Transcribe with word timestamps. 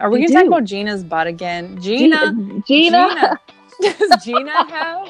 Are 0.00 0.10
we 0.10 0.18
going 0.20 0.28
to 0.28 0.34
talk 0.34 0.46
about 0.46 0.62
Gina's 0.62 1.02
butt 1.02 1.26
again? 1.26 1.80
Gina. 1.82 2.16
Uh, 2.16 2.30
Gina. 2.30 2.60
Gina. 2.68 3.40
Does 3.80 4.10
Gina 4.24 4.52
have 4.70 5.08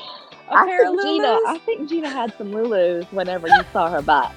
a 0.49 0.55
I 0.55 0.65
pair 0.65 0.89
of 0.89 0.97
think 0.97 1.03
Gina. 1.03 1.29
Lulus? 1.29 1.41
I 1.47 1.59
think 1.59 1.89
Gina 1.91 2.09
had 2.09 2.33
some 2.39 2.53
Lulus 2.53 3.05
whenever 3.13 3.49
you 3.49 3.61
saw 3.71 3.91
her 3.91 4.01
butt. 4.01 4.33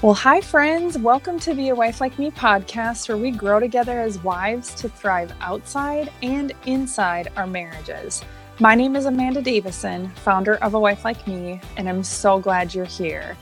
Well, 0.00 0.14
hi, 0.14 0.40
friends. 0.40 0.96
Welcome 0.96 1.38
to 1.40 1.52
the 1.52 1.68
A 1.68 1.74
Wife 1.74 2.00
Like 2.00 2.18
Me 2.18 2.30
podcast, 2.30 3.10
where 3.10 3.18
we 3.18 3.30
grow 3.30 3.60
together 3.60 4.00
as 4.00 4.18
wives 4.24 4.72
to 4.76 4.88
thrive 4.88 5.30
outside 5.42 6.10
and 6.22 6.54
inside 6.64 7.28
our 7.36 7.46
marriages. 7.46 8.22
My 8.60 8.74
name 8.74 8.96
is 8.96 9.04
Amanda 9.04 9.42
Davison, 9.42 10.08
founder 10.12 10.54
of 10.64 10.72
A 10.72 10.80
Wife 10.80 11.04
Like 11.04 11.26
Me, 11.26 11.60
and 11.76 11.90
I'm 11.90 12.02
so 12.02 12.38
glad 12.38 12.74
you're 12.74 12.86
here. 12.86 13.36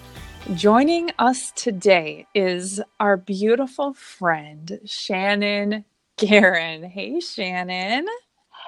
Joining 0.54 1.12
us 1.20 1.52
today 1.52 2.26
is 2.34 2.80
our 2.98 3.16
beautiful 3.16 3.94
friend, 3.94 4.80
Shannon 4.84 5.84
Guerin. 6.22 6.84
Hey, 6.84 7.20
Shannon. 7.20 8.06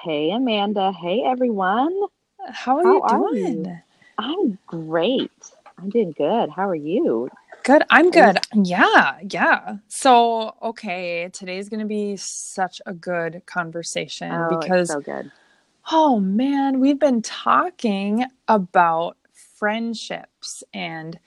Hey 0.03 0.31
Amanda. 0.31 0.91
Hey 0.93 1.23
everyone. 1.25 1.93
How 2.49 2.77
are 2.77 2.83
How 2.83 2.87
you 2.87 3.03
are 3.03 3.25
doing? 3.29 3.31
you? 3.31 3.81
I'm 4.17 4.59
great. 4.67 5.31
I'm 5.77 5.89
doing 5.89 6.13
good. 6.17 6.49
How 6.51 6.69
are 6.69 6.75
you? 6.75 7.29
Good. 7.63 7.83
I'm 7.89 8.11
good. 8.11 8.39
Yeah. 8.53 9.19
Yeah. 9.29 9.77
So, 9.89 10.55
okay, 10.63 11.29
today's 11.33 11.69
going 11.69 11.81
to 11.81 11.87
be 11.87 12.17
such 12.17 12.81
a 12.85 12.93
good 12.93 13.43
conversation 13.45 14.45
Oh, 14.45 14.47
because, 14.47 14.85
so 14.85 15.01
good. 15.01 15.31
oh 15.91 16.19
man, 16.19 16.79
we've 16.79 16.99
been 16.99 17.21
talking 17.21 18.25
about 18.47 19.17
friendships 19.57 20.63
and 20.73 21.19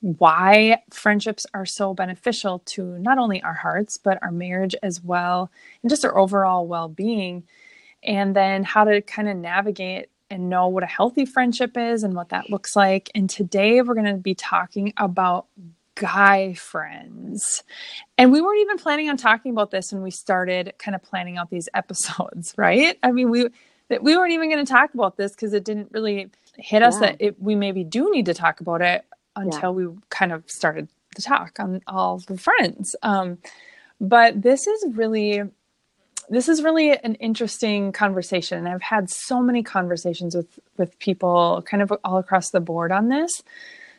why 0.00 0.82
friendships 0.90 1.46
are 1.52 1.66
so 1.66 1.94
beneficial 1.94 2.60
to 2.60 2.98
not 2.98 3.18
only 3.18 3.42
our 3.42 3.54
hearts, 3.54 3.98
but 3.98 4.18
our 4.22 4.30
marriage 4.30 4.74
as 4.82 5.02
well, 5.02 5.50
and 5.82 5.90
just 5.90 6.04
our 6.04 6.16
overall 6.18 6.66
well 6.66 6.88
being. 6.88 7.44
And 8.02 8.34
then 8.34 8.64
how 8.64 8.84
to 8.84 9.02
kind 9.02 9.28
of 9.28 9.36
navigate 9.36 10.08
and 10.30 10.48
know 10.48 10.68
what 10.68 10.82
a 10.82 10.86
healthy 10.86 11.26
friendship 11.26 11.76
is 11.76 12.02
and 12.02 12.14
what 12.14 12.30
that 12.30 12.48
looks 12.48 12.74
like. 12.74 13.10
And 13.14 13.28
today 13.28 13.82
we're 13.82 13.94
going 13.94 14.06
to 14.06 14.14
be 14.14 14.34
talking 14.34 14.94
about 14.96 15.46
guy 15.96 16.54
friends. 16.54 17.62
And 18.16 18.32
we 18.32 18.40
weren't 18.40 18.60
even 18.60 18.78
planning 18.78 19.10
on 19.10 19.18
talking 19.18 19.52
about 19.52 19.70
this 19.70 19.92
when 19.92 20.02
we 20.02 20.10
started 20.10 20.72
kind 20.78 20.94
of 20.94 21.02
planning 21.02 21.36
out 21.36 21.50
these 21.50 21.68
episodes, 21.74 22.54
right? 22.56 22.98
I 23.02 23.12
mean, 23.12 23.28
we 23.30 23.48
that 23.88 24.02
we 24.02 24.16
weren't 24.16 24.32
even 24.32 24.50
going 24.50 24.64
to 24.64 24.72
talk 24.72 24.94
about 24.94 25.16
this 25.16 25.32
because 25.32 25.52
it 25.52 25.64
didn't 25.64 25.88
really 25.90 26.30
hit 26.56 26.82
us 26.82 26.94
Yeah. 26.94 27.00
that 27.00 27.16
it, 27.18 27.42
we 27.42 27.54
maybe 27.56 27.82
do 27.84 28.10
need 28.12 28.26
to 28.26 28.34
talk 28.34 28.60
about 28.60 28.82
it 28.82 29.04
until 29.40 29.74
we 29.74 29.88
kind 30.10 30.32
of 30.32 30.48
started 30.50 30.88
the 31.16 31.22
talk 31.22 31.58
on 31.58 31.80
all 31.86 32.18
the 32.18 32.38
friends. 32.38 32.94
Um, 33.02 33.38
but 34.00 34.42
this 34.42 34.66
is 34.66 34.86
really 34.96 35.42
this 36.28 36.48
is 36.48 36.62
really 36.62 36.96
an 36.96 37.16
interesting 37.16 37.90
conversation. 37.90 38.68
I've 38.68 38.82
had 38.82 39.10
so 39.10 39.42
many 39.42 39.62
conversations 39.62 40.34
with 40.36 40.58
with 40.76 40.98
people 40.98 41.62
kind 41.68 41.82
of 41.82 41.92
all 42.04 42.18
across 42.18 42.50
the 42.50 42.60
board 42.60 42.92
on 42.92 43.08
this. 43.08 43.42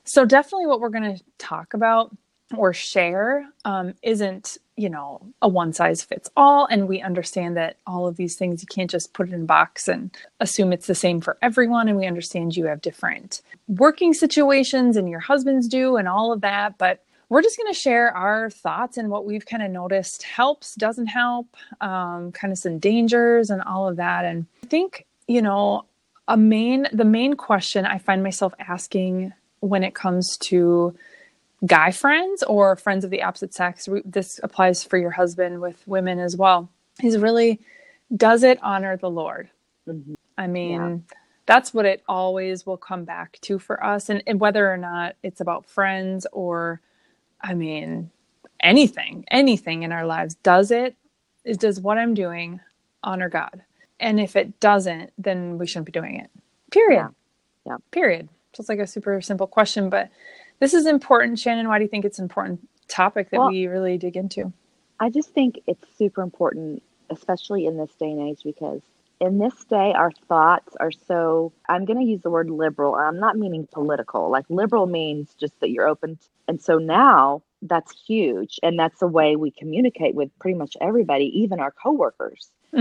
So 0.04 0.26
definitely 0.26 0.68
what 0.68 0.80
we're 0.80 0.90
going 0.90 1.18
to 1.18 1.24
talk 1.38 1.74
about 1.74 2.16
or 2.58 2.74
share 2.74 3.48
um, 3.66 3.94
isn't 4.02 4.58
you 4.78 4.90
know 4.90 5.22
a 5.42 5.48
one 5.48 5.74
size 5.74 6.04
fits 6.04 6.30
all 6.36 6.66
and 6.66 6.88
we 6.88 7.02
understand 7.02 7.58
that 7.58 7.78
all 7.86 8.08
of 8.08 8.16
these 8.16 8.36
things 8.36 8.62
you 8.62 8.68
can't 8.68 8.90
just 8.90 9.14
put 9.14 9.28
it 9.28 9.34
in 9.34 9.42
a 9.42 9.46
box 9.46 9.88
and 9.88 10.16
assume 10.40 10.72
it's 10.72 10.88
the 10.88 10.96
same 10.96 11.22
for 11.22 11.38
everyone 11.42 11.88
and 11.88 11.98
we 11.98 12.06
understand 12.06 12.56
you 12.56 12.66
have 12.66 12.82
different 12.82 13.42
working 13.68 14.14
situations 14.14 14.98
and 14.98 15.10
your 15.10 15.20
husbands 15.20 15.68
do 15.68 15.98
and 15.98 16.08
all 16.08 16.32
of 16.32 16.42
that 16.42 16.78
but 16.78 17.04
we're 17.30 17.42
just 17.42 17.58
going 17.58 17.72
to 17.72 17.80
share 17.80 18.12
our 18.16 18.50
thoughts 18.50 18.98
and 18.98 19.10
what 19.10 19.26
we've 19.26 19.46
kind 19.46 19.64
of 19.64 19.72
noticed 19.72 20.24
helps 20.24 20.76
doesn't 20.76 21.08
help 21.08 21.48
um, 21.80 22.32
kind 22.34 22.52
of 22.52 22.58
some 22.58 22.78
dangers 22.80 23.50
and 23.50 23.62
all 23.62 23.88
of 23.88 23.98
that 23.98 24.26
and 24.26 24.46
i 24.64 24.68
think 24.68 25.06
you 25.28 25.42
know 25.42 25.86
a 26.28 26.38
main 26.38 26.88
the 26.94 27.06
main 27.06 27.34
question 27.34 27.86
i 27.86 27.98
find 27.98 28.24
myself 28.24 28.54
asking 28.60 29.34
when 29.60 29.84
it 29.84 29.94
comes 29.94 30.38
to 30.38 30.96
guy 31.66 31.92
friends 31.92 32.44
or 32.44 32.76
friends 32.76 33.04
of 33.06 33.12
the 33.12 33.22
opposite 33.24 33.54
sex 33.54 33.88
this 34.06 34.40
applies 34.44 34.84
for 34.84 34.98
your 34.98 35.12
husband 35.12 35.62
with 35.62 35.88
women 35.88 36.20
as 36.20 36.36
well 36.36 36.70
is 37.04 37.18
really 37.18 37.60
does 38.16 38.44
it 38.44 38.60
honor 38.64 38.98
the 38.98 39.10
lord 39.10 39.50
Mhm. 39.88 40.16
i 40.38 40.48
mean 40.48 40.82
Yeah. 40.82 41.16
that's 41.46 41.74
what 41.74 41.86
it 41.86 42.04
always 42.08 42.66
will 42.66 42.78
come 42.78 43.04
back 43.06 43.38
to 43.42 43.60
for 43.60 43.84
us 43.84 44.10
and, 44.10 44.24
and 44.28 44.40
whether 44.40 44.72
or 44.72 44.78
not 44.78 45.16
it's 45.24 45.42
about 45.42 45.66
friends 45.68 46.26
or 46.32 46.82
i 47.42 47.54
mean 47.54 48.10
anything 48.62 49.26
anything 49.32 49.84
in 49.84 49.92
our 49.92 50.06
lives 50.06 50.36
does 50.36 50.72
it 50.72 50.96
is 51.46 51.58
does 51.58 51.80
what 51.80 51.98
i'm 51.98 52.14
doing 52.14 52.60
honor 53.04 53.30
god 53.30 53.64
and 54.00 54.20
if 54.20 54.36
it 54.36 54.60
doesn't 54.60 55.12
then 55.18 55.58
we 55.60 55.68
shouldn't 55.68 55.86
be 55.86 55.92
doing 55.92 56.16
it 56.16 56.30
period 56.72 56.98
Yeah. 56.98 57.10
Yeah. 57.74 57.78
period 57.92 58.30
so 58.54 58.62
it's 58.62 58.70
like 58.70 58.80
a 58.80 58.88
super 58.88 59.22
simple 59.22 59.48
question 59.48 59.90
but 59.90 60.10
this 60.62 60.74
is 60.74 60.86
important 60.86 61.38
shannon 61.38 61.68
why 61.68 61.78
do 61.78 61.84
you 61.84 61.90
think 61.90 62.06
it's 62.06 62.20
an 62.20 62.24
important 62.24 62.66
topic 62.88 63.30
that 63.32 63.40
Well- 63.40 63.50
we 63.50 63.68
really 63.68 63.98
dig 63.98 64.16
into 64.16 64.54
I 65.02 65.10
just 65.10 65.30
think 65.34 65.60
it's 65.66 65.84
super 65.98 66.22
important, 66.22 66.84
especially 67.10 67.66
in 67.66 67.76
this 67.76 67.90
day 67.96 68.12
and 68.12 68.22
age, 68.22 68.44
because 68.44 68.82
in 69.20 69.40
this 69.40 69.66
day, 69.66 69.94
our 69.94 70.12
thoughts 70.12 70.76
are 70.80 70.92
so, 70.92 71.52
I'm 71.68 71.86
going 71.86 71.98
to 71.98 72.06
use 72.06 72.22
the 72.22 72.30
word 72.30 72.52
liberal. 72.52 72.94
I'm 72.94 73.20
not 73.20 73.36
meaning 73.36 73.68
political. 73.72 74.30
Like 74.30 74.46
liberal 74.50 74.86
means 74.86 75.34
just 75.40 75.60
that 75.60 75.72
you're 75.72 75.88
open. 75.88 76.18
t- 76.18 76.28
and 76.48 76.62
so 76.62 76.78
now 76.78 77.42
that's 77.64 78.00
huge. 78.00 78.60
And 78.62 78.78
that's 78.78 79.00
the 79.00 79.08
way 79.08 79.36
we 79.36 79.50
communicate 79.50 80.14
with 80.14 80.30
pretty 80.38 80.56
much 80.56 80.78
everybody, 80.82 81.26
even 81.42 81.60
our 81.60 81.72
coworkers. 81.72 82.52
So 82.72 82.80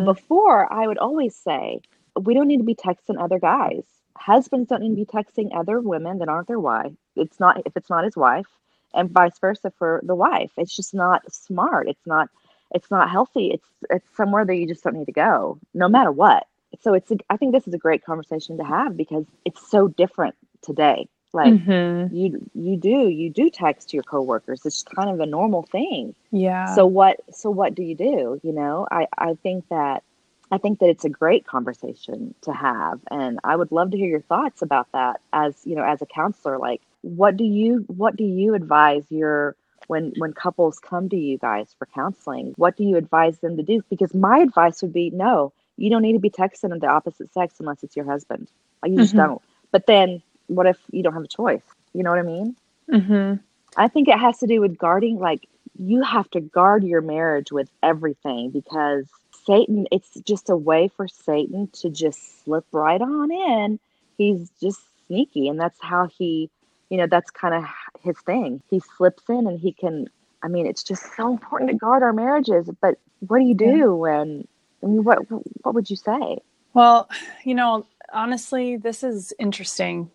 Mhm. 0.00 0.04
before, 0.04 0.72
I 0.72 0.88
would 0.88 0.98
always 0.98 1.36
say, 1.36 1.80
we 2.20 2.34
don't 2.34 2.48
need 2.48 2.58
to 2.58 2.64
be 2.64 2.74
texting 2.74 3.16
other 3.22 3.38
guys. 3.38 3.84
Husbands 4.16 4.68
don't 4.70 4.82
need 4.82 4.90
to 4.90 4.96
be 4.96 5.04
texting 5.06 5.56
other 5.56 5.80
women 5.80 6.18
that 6.18 6.28
aren't 6.28 6.48
their 6.48 6.58
wife. 6.58 6.92
It's 7.16 7.40
not 7.40 7.62
if 7.66 7.76
it's 7.76 7.90
not 7.90 8.04
his 8.04 8.16
wife, 8.16 8.46
and 8.94 9.10
vice 9.10 9.38
versa 9.38 9.70
for 9.78 10.00
the 10.04 10.14
wife. 10.14 10.52
It's 10.56 10.74
just 10.74 10.94
not 10.94 11.30
smart. 11.32 11.88
It's 11.88 12.06
not. 12.06 12.28
It's 12.74 12.90
not 12.90 13.10
healthy. 13.10 13.50
It's 13.52 13.68
it's 13.90 14.16
somewhere 14.16 14.44
that 14.44 14.54
you 14.56 14.66
just 14.66 14.84
don't 14.84 14.96
need 14.96 15.06
to 15.06 15.12
go, 15.12 15.58
no 15.74 15.88
matter 15.88 16.12
what. 16.12 16.46
So 16.80 16.94
it's. 16.94 17.10
A, 17.10 17.16
I 17.30 17.36
think 17.36 17.52
this 17.52 17.66
is 17.68 17.74
a 17.74 17.78
great 17.78 18.04
conversation 18.04 18.58
to 18.58 18.64
have 18.64 18.96
because 18.96 19.24
it's 19.44 19.68
so 19.70 19.88
different 19.88 20.34
today. 20.62 21.08
Like 21.32 21.56
Mhm. 21.56 22.10
you 22.10 22.50
you 22.54 22.76
do 22.76 23.08
you 23.08 23.30
do 23.30 23.50
text 23.50 23.92
your 23.92 24.02
coworkers. 24.02 24.64
It's 24.66 24.82
kind 24.82 25.10
of 25.10 25.20
a 25.20 25.26
normal 25.26 25.62
thing 25.62 26.14
yeah 26.30 26.64
so 26.64 26.86
what 26.86 27.18
so 27.32 27.50
what 27.50 27.74
do 27.74 27.82
you 27.82 27.94
do 27.94 28.40
you 28.42 28.52
know 28.52 28.86
i 28.90 29.06
i 29.18 29.34
think 29.42 29.64
that 29.70 30.02
i 30.50 30.58
think 30.58 30.78
that 30.78 30.88
it's 30.88 31.04
a 31.04 31.08
great 31.10 31.46
conversation 31.46 32.34
to 32.42 32.52
have 32.52 33.00
and 33.10 33.38
i 33.44 33.56
would 33.56 33.72
love 33.72 33.90
to 33.90 33.96
hear 33.96 34.08
your 34.08 34.20
thoughts 34.20 34.62
about 34.62 34.86
that 34.92 35.20
as 35.32 35.54
you 35.64 35.74
know 35.74 35.84
as 35.84 36.02
a 36.02 36.06
counselor 36.06 36.58
like 36.58 36.82
what 37.02 37.36
do 37.36 37.44
you 37.44 37.84
what 37.88 38.16
do 38.16 38.24
you 38.24 38.54
advise 38.54 39.04
your 39.10 39.56
when 39.86 40.12
when 40.16 40.32
couples 40.32 40.78
come 40.78 41.08
to 41.08 41.16
you 41.16 41.38
guys 41.38 41.74
for 41.78 41.86
counseling 41.86 42.52
what 42.56 42.76
do 42.76 42.84
you 42.84 42.96
advise 42.96 43.38
them 43.38 43.56
to 43.56 43.62
do 43.62 43.82
because 43.90 44.14
my 44.14 44.38
advice 44.38 44.82
would 44.82 44.92
be 44.92 45.10
no 45.10 45.52
you 45.76 45.90
don't 45.90 46.02
need 46.02 46.12
to 46.12 46.18
be 46.18 46.30
texting 46.30 46.78
the 46.80 46.86
opposite 46.86 47.32
sex 47.32 47.54
unless 47.60 47.82
it's 47.82 47.96
your 47.96 48.04
husband 48.06 48.48
like 48.82 48.92
you 48.92 48.98
just 48.98 49.14
Mhm. 49.14 49.16
don't 49.16 49.40
but 49.72 49.86
then 49.86 50.22
what 50.48 50.66
if 50.66 50.78
you 50.90 51.02
don't 51.02 51.14
have 51.14 51.24
a 51.24 51.28
choice 51.28 51.64
you 51.94 52.02
know 52.02 52.10
what 52.10 52.18
i 52.18 52.22
mean 52.22 52.54
hmm 52.90 53.34
I 53.76 53.88
think 53.88 54.08
it 54.08 54.18
has 54.18 54.38
to 54.38 54.46
do 54.46 54.60
with 54.60 54.78
guarding. 54.78 55.18
Like 55.18 55.46
you 55.78 56.02
have 56.02 56.30
to 56.30 56.40
guard 56.40 56.84
your 56.84 57.00
marriage 57.00 57.52
with 57.52 57.70
everything 57.82 58.50
because 58.50 59.06
Satan, 59.30 59.86
it's 59.90 60.20
just 60.26 60.50
a 60.50 60.56
way 60.56 60.88
for 60.88 61.08
Satan 61.08 61.68
to 61.74 61.90
just 61.90 62.44
slip 62.44 62.64
right 62.72 63.00
on 63.00 63.30
in. 63.30 63.78
He's 64.16 64.50
just 64.60 64.80
sneaky. 65.06 65.48
And 65.48 65.58
that's 65.58 65.80
how 65.80 66.06
he, 66.06 66.50
you 66.90 66.96
know, 66.98 67.06
that's 67.06 67.30
kind 67.30 67.54
of 67.54 67.64
his 68.02 68.18
thing. 68.26 68.62
He 68.68 68.80
slips 68.96 69.22
in 69.28 69.46
and 69.46 69.58
he 69.58 69.72
can, 69.72 70.08
I 70.42 70.48
mean, 70.48 70.66
it's 70.66 70.82
just 70.82 71.14
so 71.16 71.30
important 71.30 71.70
to 71.70 71.76
guard 71.76 72.02
our 72.02 72.12
marriages. 72.12 72.68
But 72.80 72.98
what 73.20 73.38
do 73.38 73.44
you 73.44 73.54
do 73.54 73.94
when, 73.94 74.46
I 74.82 74.86
mean, 74.86 75.04
what, 75.04 75.18
what 75.62 75.74
would 75.74 75.88
you 75.88 75.96
say? 75.96 76.38
Well, 76.74 77.08
you 77.44 77.54
know, 77.54 77.86
honestly, 78.12 78.76
this 78.76 79.04
is 79.04 79.32
interesting. 79.38 80.10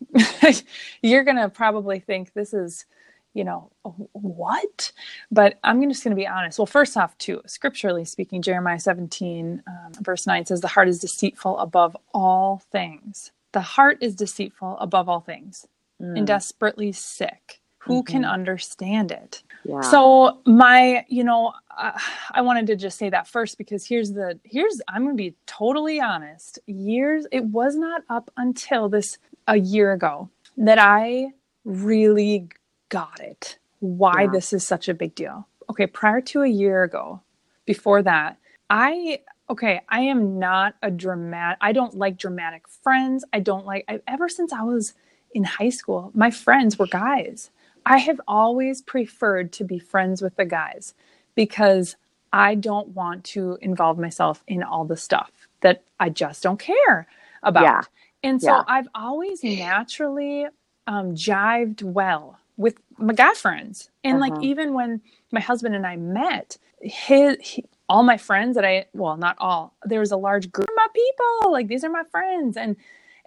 You're 1.02 1.24
going 1.24 1.38
to 1.38 1.50
probably 1.50 2.00
think 2.00 2.34
this 2.34 2.54
is, 2.54 2.86
you 3.34 3.44
know, 3.44 3.72
what? 4.12 4.92
But 5.32 5.60
I'm 5.64 5.82
just 5.90 6.04
going 6.04 6.16
to 6.16 6.22
be 6.22 6.28
honest. 6.28 6.60
Well, 6.60 6.66
first 6.66 6.98
off, 6.98 7.18
too, 7.18 7.42
scripturally 7.46 8.06
speaking, 8.06 8.42
Jeremiah 8.42 8.80
17, 8.80 9.64
um, 9.68 9.94
verse 10.02 10.28
9 10.28 10.46
says, 10.46 10.62
The 10.62 10.68
heart 10.68 10.90
is 10.90 11.00
deceitful 11.00 11.58
above 11.60 11.96
all 12.14 12.62
things. 12.72 13.32
The 13.52 13.62
heart 13.62 13.98
is 14.02 14.16
deceitful 14.16 14.78
above 14.80 15.08
all 15.08 15.22
things 15.22 15.68
and 16.16 16.28
Mm, 16.28 16.28
desperately 16.28 16.92
sick. 16.92 17.62
Who 17.80 18.04
can 18.04 18.26
Mhm. 18.26 18.30
understand 18.32 19.12
it? 19.12 19.44
yeah. 19.64 19.76
So 19.82 20.42
my, 20.46 21.06
you 21.10 21.24
know, 21.24 21.54
uh, 21.78 22.00
I 22.32 22.42
wanted 22.42 22.68
to 22.68 22.76
just 22.76 22.98
say 22.98 23.10
that 23.10 23.28
first 23.28 23.58
because 23.58 23.88
here's 23.88 24.12
the 24.14 24.40
here's 24.44 24.82
I'm 24.88 25.04
going 25.04 25.18
to 25.18 25.24
be 25.24 25.36
totally 25.48 26.02
honest. 26.02 26.60
Years 26.68 27.28
it 27.32 27.46
was 27.46 27.76
not 27.76 28.04
up 28.10 28.32
until 28.38 28.90
this 28.90 29.18
a 29.48 29.58
year 29.58 29.94
ago 29.94 30.30
that 30.58 30.80
I 30.80 31.34
really 31.66 32.50
got 32.90 33.20
it. 33.22 33.60
Why 33.80 34.28
Yeah. 34.28 34.32
this 34.32 34.54
is 34.54 34.68
such 34.68 34.90
a 34.90 34.94
big 34.94 35.16
deal. 35.16 35.48
Okay, 35.70 35.88
prior 35.88 36.22
to 36.22 36.44
a 36.44 36.48
year 36.48 36.84
ago, 36.84 37.22
before 37.66 38.04
that, 38.04 38.38
I 38.70 39.22
okay, 39.50 39.82
I 39.90 40.02
am 40.02 40.40
not 40.40 40.76
a 40.84 40.92
dramatic 40.92 41.60
I 41.62 41.74
don't 41.74 41.96
like 41.98 42.18
dramatic 42.18 42.68
friends. 42.70 43.26
I 43.34 43.40
don't 43.40 43.66
like 43.66 43.86
I, 43.90 44.02
ever 44.08 44.30
since 44.30 44.54
I 44.54 44.64
was 44.64 44.94
in 45.36 45.44
high 45.44 45.70
school, 45.70 46.12
my 46.16 46.32
friends 46.32 46.80
were 46.80 46.88
guys. 46.88 47.52
I 47.86 47.98
have 48.00 48.20
always 48.28 48.82
preferred 48.82 49.52
to 49.54 49.64
be 49.64 49.78
friends 49.78 50.22
with 50.22 50.36
the 50.38 50.46
guys 50.46 50.96
because 51.36 51.98
I 52.34 52.56
don't 52.56 52.90
want 52.90 53.24
to 53.26 53.60
involve 53.62 54.00
myself 54.00 54.44
in 54.48 54.64
all 54.64 54.86
the 54.86 54.98
stuff 54.98 55.48
that 55.62 55.84
I 56.00 56.10
just 56.10 56.42
don't 56.42 56.60
care 56.60 57.08
about. 57.44 57.64
Yeah. 57.64 57.82
And 58.24 58.42
so 58.42 58.56
yeah. 58.56 58.64
I've 58.68 58.88
always 58.96 59.44
naturally 59.44 60.48
um, 60.88 61.14
jived 61.14 61.84
well 61.84 62.40
with 62.58 62.80
my 62.98 63.14
guy 63.14 63.34
friends. 63.34 63.90
And 64.04 64.22
uh-huh. 64.22 64.32
like 64.32 64.44
even 64.44 64.74
when 64.74 65.02
my 65.32 65.42
husband 65.42 65.76
and 65.76 65.86
I 65.86 65.98
met, 65.98 66.58
his 66.82 67.38
he, 67.42 67.66
all 67.88 68.04
my 68.04 68.18
friends 68.18 68.56
that 68.56 68.66
I 68.66 68.86
well 68.94 69.16
not 69.18 69.36
all 69.40 69.76
there 69.84 70.00
was 70.00 70.12
a 70.12 70.18
large 70.18 70.52
group 70.52 70.68
of 70.68 70.76
my 70.76 70.88
people 70.94 71.52
like 71.52 71.68
these 71.68 71.84
are 71.84 71.90
my 71.90 72.04
friends 72.04 72.58
and 72.58 72.76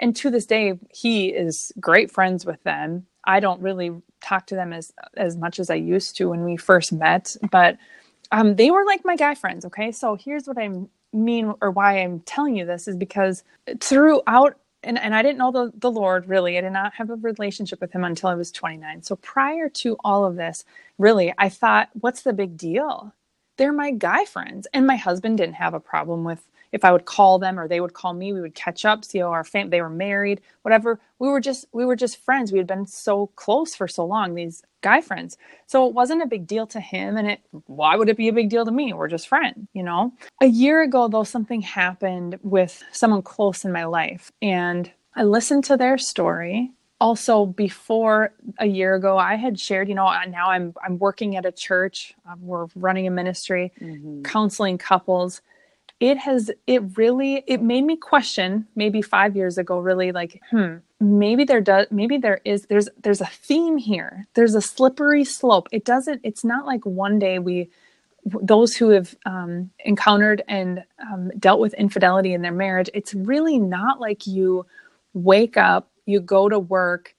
and 0.01 0.15
to 0.17 0.31
this 0.31 0.47
day 0.47 0.79
he 0.91 1.29
is 1.29 1.73
great 1.81 2.11
friends 2.11 2.47
with 2.47 2.63
them. 2.65 3.07
I 3.25 3.41
don't 3.41 3.61
really 3.61 3.93
talk 4.21 4.47
to 4.47 4.55
them 4.55 4.73
as 4.73 4.93
as 5.17 5.37
much 5.37 5.59
as 5.59 5.71
I 5.71 5.75
used 5.75 6.17
to 6.17 6.31
when 6.31 6.45
we 6.45 6.57
first 6.57 6.93
met, 6.93 7.37
but 7.51 7.77
um, 8.31 8.57
they 8.57 8.71
were 8.71 8.85
like 8.85 9.05
my 9.05 9.17
guy 9.17 9.35
friends. 9.35 9.65
Okay, 9.65 9.93
so 9.93 10.15
here's 10.15 10.47
what 10.47 10.59
I 10.59 10.71
mean 11.13 11.55
or 11.61 11.71
why 11.71 11.99
I'm 12.01 12.21
telling 12.21 12.57
you 12.57 12.67
this 12.67 12.89
is 12.89 12.97
because 12.97 13.43
throughout 13.81 14.59
and, 14.83 14.99
and 14.99 15.15
I 15.15 15.23
didn't 15.23 15.39
know 15.39 15.51
the, 15.51 15.73
the 15.77 15.91
Lord 15.91 16.29
really. 16.29 16.57
I 16.57 16.61
did 16.61 16.73
not 16.73 16.95
have 16.95 17.11
a 17.11 17.17
relationship 17.17 17.81
with 17.81 17.93
him 17.93 18.05
until 18.05 18.29
I 18.29 18.35
was 18.35 18.53
29. 18.53 19.03
So 19.03 19.17
prior 19.17 19.69
to 19.71 19.97
all 20.05 20.25
of 20.25 20.37
this, 20.37 20.65
really, 20.99 21.35
I 21.37 21.49
thought, 21.49 21.89
what's 21.95 22.23
the 22.23 22.33
big 22.33 22.57
deal? 22.57 23.13
They're 23.57 23.73
my 23.73 23.91
guy 23.91 24.25
friends. 24.25 24.69
And 24.73 24.87
my 24.87 24.97
husband 24.97 25.39
didn't 25.39 25.57
have 25.57 25.75
a 25.75 25.81
problem 25.81 26.23
with 26.23 26.47
if 26.73 26.85
I 26.85 26.93
would 26.93 27.05
call 27.05 27.39
them 27.39 27.59
or 27.59 27.67
they 27.67 27.81
would 27.81 27.95
call 27.95 28.13
me, 28.13 28.33
we 28.33 28.41
would 28.41 28.55
catch 28.55 28.85
up, 28.85 29.05
see 29.05 29.19
how 29.19 29.31
our 29.31 29.45
fam 29.45 29.71
they 29.71 29.81
were 29.81 29.91
married, 29.91 30.41
whatever. 30.63 31.01
We 31.19 31.29
were 31.29 31.41
just 31.41 31.67
we 31.73 31.85
were 31.85 31.97
just 31.97 32.23
friends. 32.25 32.53
We 32.53 32.59
had 32.59 32.67
been 32.67 32.87
so 32.87 33.29
close 33.37 33.75
for 33.75 33.89
so 33.89 34.05
long, 34.05 34.35
these 34.35 34.63
guy 34.81 35.01
friends. 35.01 35.37
So 35.67 35.87
it 35.87 35.95
wasn't 35.95 36.23
a 36.23 36.27
big 36.27 36.47
deal 36.47 36.67
to 36.69 36.81
him 36.81 37.17
and 37.17 37.29
it 37.29 37.41
why 37.67 37.97
would 37.97 38.09
it 38.09 38.17
be 38.17 38.29
a 38.29 38.33
big 38.33 38.51
deal 38.51 38.65
to 38.65 38.71
me? 38.71 38.93
We're 38.93 39.09
just 39.09 39.29
friends, 39.29 39.67
you 39.73 39.83
know? 39.83 40.13
A 40.41 40.47
year 40.47 40.83
ago 40.83 41.09
though 41.09 41.25
something 41.25 41.61
happened 41.61 42.39
with 42.43 42.83
someone 42.93 43.23
close 43.23 43.65
in 43.65 43.73
my 43.73 43.85
life 43.85 44.31
and 44.43 44.91
I 45.17 45.25
listened 45.25 45.65
to 45.65 45.77
their 45.77 45.99
story 45.99 46.73
also 47.01 47.47
before 47.47 48.33
a 48.59 48.67
year 48.67 48.97
ago 48.97 49.17
i 49.17 49.37
had 49.37 49.59
shared 49.59 49.89
you 49.89 49.95
know 49.95 50.13
now 50.29 50.51
i'm 50.51 50.75
i'm 50.85 50.99
working 50.99 51.37
at 51.37 51.47
a 51.47 51.53
church 51.53 52.15
um, 52.29 52.39
we're 52.43 52.67
running 52.75 53.07
a 53.07 53.11
ministry 53.11 53.73
mm-hmm. 53.81 54.23
counseling 54.23 54.77
couples 54.77 55.41
it 56.01 56.17
has 56.19 56.51
it 56.67 56.97
really 56.97 57.43
it 57.47 57.63
made 57.63 57.83
me 57.83 57.97
question 57.97 58.67
maybe 58.77 59.03
five 59.03 59.37
years 59.37 59.59
ago 59.59 59.79
really 59.79 60.13
like 60.13 60.41
hmm 60.51 60.77
maybe 61.01 61.45
there 61.45 61.61
does 61.61 61.87
maybe 61.91 62.19
there 62.19 62.41
is 62.45 62.67
there's 62.67 62.89
there's 63.03 63.21
a 63.21 63.27
theme 63.27 63.77
here 63.77 64.27
there's 64.35 64.55
a 64.55 64.61
slippery 64.61 65.25
slope 65.25 65.69
it 65.71 65.85
doesn't 65.85 66.21
it's 66.25 66.45
not 66.45 66.67
like 66.67 66.85
one 66.85 67.19
day 67.19 67.39
we 67.39 67.71
those 68.25 68.77
who 68.77 68.91
have 68.91 69.17
um, 69.25 69.71
encountered 69.85 70.43
and 70.49 70.85
um, 71.01 71.31
dealt 71.39 71.61
with 71.61 71.73
infidelity 71.75 72.35
in 72.35 72.43
their 72.43 72.53
marriage 72.53 72.91
it's 72.95 73.15
really 73.15 73.59
not 73.59 74.01
like 74.01 74.27
you 74.27 74.67
wake 75.15 75.57
up 75.57 75.91
you 76.05 76.21
go 76.21 76.49
to 76.49 76.59
work 76.59 77.15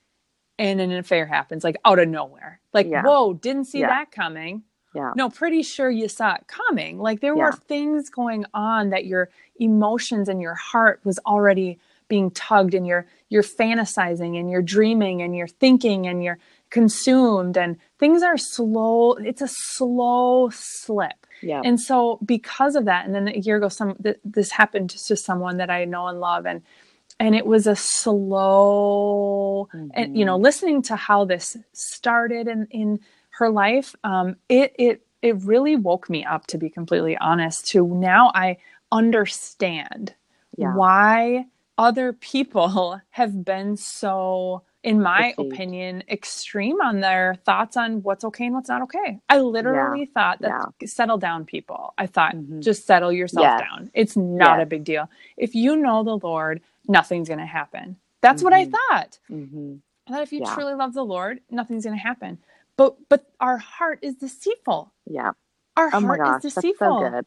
and 0.58 0.80
an 0.80 0.92
affair 0.92 1.24
happens 1.24 1.64
like 1.64 1.76
out 1.84 1.98
of 1.98 2.06
nowhere 2.06 2.60
like 2.74 2.86
yeah. 2.86 3.02
whoa 3.02 3.32
didn't 3.32 3.64
see 3.64 3.80
yeah. 3.80 3.88
that 3.88 4.12
coming 4.12 4.62
yeah. 4.94 5.12
No, 5.14 5.30
pretty 5.30 5.62
sure 5.62 5.88
you 5.88 6.08
saw 6.08 6.34
it 6.34 6.46
coming. 6.48 6.98
Like 6.98 7.20
there 7.20 7.36
yeah. 7.36 7.44
were 7.44 7.52
things 7.52 8.10
going 8.10 8.44
on 8.54 8.90
that 8.90 9.06
your 9.06 9.30
emotions 9.58 10.28
and 10.28 10.40
your 10.40 10.54
heart 10.54 11.00
was 11.04 11.18
already 11.26 11.78
being 12.08 12.30
tugged 12.32 12.74
and 12.74 12.86
you're 12.86 13.06
you're 13.30 13.42
fantasizing 13.42 14.38
and 14.38 14.50
you're 14.50 14.60
dreaming 14.60 15.22
and 15.22 15.34
you're 15.34 15.46
thinking 15.46 16.06
and 16.06 16.22
you're 16.22 16.38
consumed 16.68 17.56
and 17.56 17.76
things 17.98 18.22
are 18.22 18.36
slow 18.36 19.12
it's 19.14 19.40
a 19.40 19.48
slow 19.48 20.50
slip 20.52 21.26
yeah 21.40 21.62
and 21.64 21.80
so 21.80 22.18
because 22.24 22.74
of 22.74 22.84
that 22.84 23.06
and 23.06 23.14
then 23.14 23.28
a 23.28 23.38
year 23.38 23.56
ago 23.56 23.68
some 23.68 23.94
th- 24.02 24.18
this 24.24 24.50
happened 24.50 24.90
to 24.90 25.16
someone 25.16 25.56
that 25.56 25.70
i 25.70 25.84
know 25.84 26.08
and 26.08 26.20
love 26.20 26.46
and 26.46 26.62
and 27.18 27.34
it 27.34 27.46
was 27.46 27.66
a 27.66 27.76
slow 27.76 29.68
mm-hmm. 29.72 29.88
and 29.94 30.16
you 30.16 30.24
know 30.24 30.34
mm-hmm. 30.34 30.44
listening 30.44 30.82
to 30.82 30.96
how 30.96 31.24
this 31.24 31.56
started 31.72 32.48
in 32.48 32.66
in 32.70 33.00
her 33.40 33.50
life, 33.50 33.96
um, 34.04 34.36
it 34.48 34.74
it 34.78 35.02
it 35.22 35.42
really 35.42 35.76
woke 35.76 36.08
me 36.08 36.24
up 36.24 36.46
to 36.48 36.58
be 36.58 36.70
completely 36.70 37.16
honest. 37.16 37.68
To 37.70 37.86
now 37.86 38.30
I 38.34 38.58
understand 38.92 40.14
yeah. 40.56 40.74
why 40.74 41.46
other 41.76 42.12
people 42.12 43.00
have 43.10 43.44
been 43.44 43.76
so 43.76 44.62
in 44.82 45.02
my 45.02 45.34
opinion, 45.36 46.02
extreme 46.08 46.80
on 46.80 47.00
their 47.00 47.34
thoughts 47.44 47.76
on 47.76 48.02
what's 48.02 48.24
okay 48.24 48.46
and 48.46 48.54
what's 48.54 48.70
not 48.70 48.80
okay. 48.80 49.20
I 49.28 49.38
literally 49.38 50.00
yeah. 50.00 50.12
thought 50.14 50.40
that 50.40 50.72
yeah. 50.80 50.86
settle 50.86 51.18
down, 51.18 51.44
people. 51.44 51.92
I 51.98 52.06
thought 52.06 52.34
mm-hmm. 52.34 52.62
just 52.62 52.86
settle 52.86 53.12
yourself 53.12 53.44
yes. 53.44 53.60
down. 53.60 53.90
It's 53.92 54.16
not 54.16 54.56
yes. 54.56 54.62
a 54.62 54.66
big 54.66 54.84
deal. 54.84 55.10
If 55.36 55.54
you 55.54 55.76
know 55.76 56.02
the 56.02 56.16
Lord, 56.16 56.62
nothing's 56.88 57.28
going 57.28 57.40
to 57.40 57.46
happen. 57.46 57.96
That's 58.22 58.42
mm-hmm. 58.42 58.44
what 58.44 58.54
I 58.54 58.64
mm-hmm. 58.64 58.70
thought. 58.70 59.18
Mm-hmm. 59.30 59.74
That 60.12 60.22
if 60.22 60.32
you 60.32 60.40
yeah. 60.40 60.54
truly 60.54 60.72
love 60.72 60.94
the 60.94 61.04
Lord, 61.04 61.40
nothing's 61.50 61.84
going 61.84 61.96
to 61.96 62.02
happen 62.02 62.38
but 62.80 62.96
but 63.10 63.26
our 63.40 63.58
heart 63.58 63.98
is 64.00 64.14
deceitful. 64.14 64.90
Yeah. 65.04 65.32
Our 65.76 65.90
oh 65.92 66.00
heart 66.00 66.20
gosh, 66.20 66.44
is 66.46 66.54
deceitful. 66.54 67.00
so 67.00 67.10
good. 67.10 67.26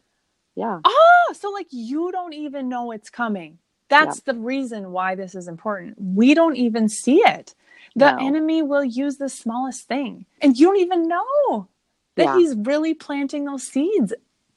Yeah. 0.55 0.79
Oh 0.83 1.33
so 1.35 1.51
like 1.51 1.67
you 1.69 2.11
don't 2.11 2.33
even 2.33 2.69
know 2.69 2.91
it's 2.91 3.11
coming. 3.11 3.59
That's 3.87 4.17
yeah. 4.25 4.33
the 4.33 4.39
reason 4.39 4.91
why 4.91 5.13
this 5.13 5.35
is 5.35 5.47
important. 5.47 5.93
We 5.99 6.33
don't 6.33 6.55
even 6.55 6.89
see 6.89 7.17
it. 7.17 7.53
The 7.95 8.13
no. 8.13 8.25
enemy 8.25 8.63
will 8.63 8.83
use 8.83 9.17
the 9.17 9.29
smallest 9.29 9.87
thing 9.87 10.25
and 10.41 10.57
you 10.57 10.65
don't 10.65 10.79
even 10.79 11.07
know 11.07 11.67
that 12.15 12.23
yeah. 12.23 12.37
he's 12.39 12.55
really 12.55 12.95
planting 12.95 13.45
those 13.45 13.67
seeds 13.67 14.11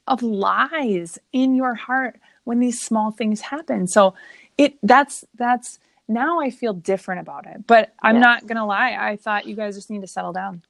of 0.07 0.23
lies 0.23 1.19
in 1.31 1.55
your 1.55 1.75
heart 1.75 2.19
when 2.45 2.59
these 2.59 2.81
small 2.81 3.11
things 3.11 3.43
happen. 3.43 3.87
So 3.87 4.15
it 4.57 4.79
that's 4.83 5.27
that's 5.35 5.79
now 6.09 6.41
i 6.41 6.49
feel 6.49 6.73
different 6.73 7.21
about 7.21 7.45
it. 7.45 7.67
But 7.67 7.93
i'm 8.01 8.17
yes. 8.17 8.23
not 8.23 8.47
gonna 8.47 8.65
lie 8.65 8.97
i 8.99 9.17
thought 9.17 9.47
you 9.47 9.55
guys 9.55 9.75
just 9.75 9.91
need 9.91 10.01
to 10.01 10.07
settle 10.07 10.33
down 10.33 10.63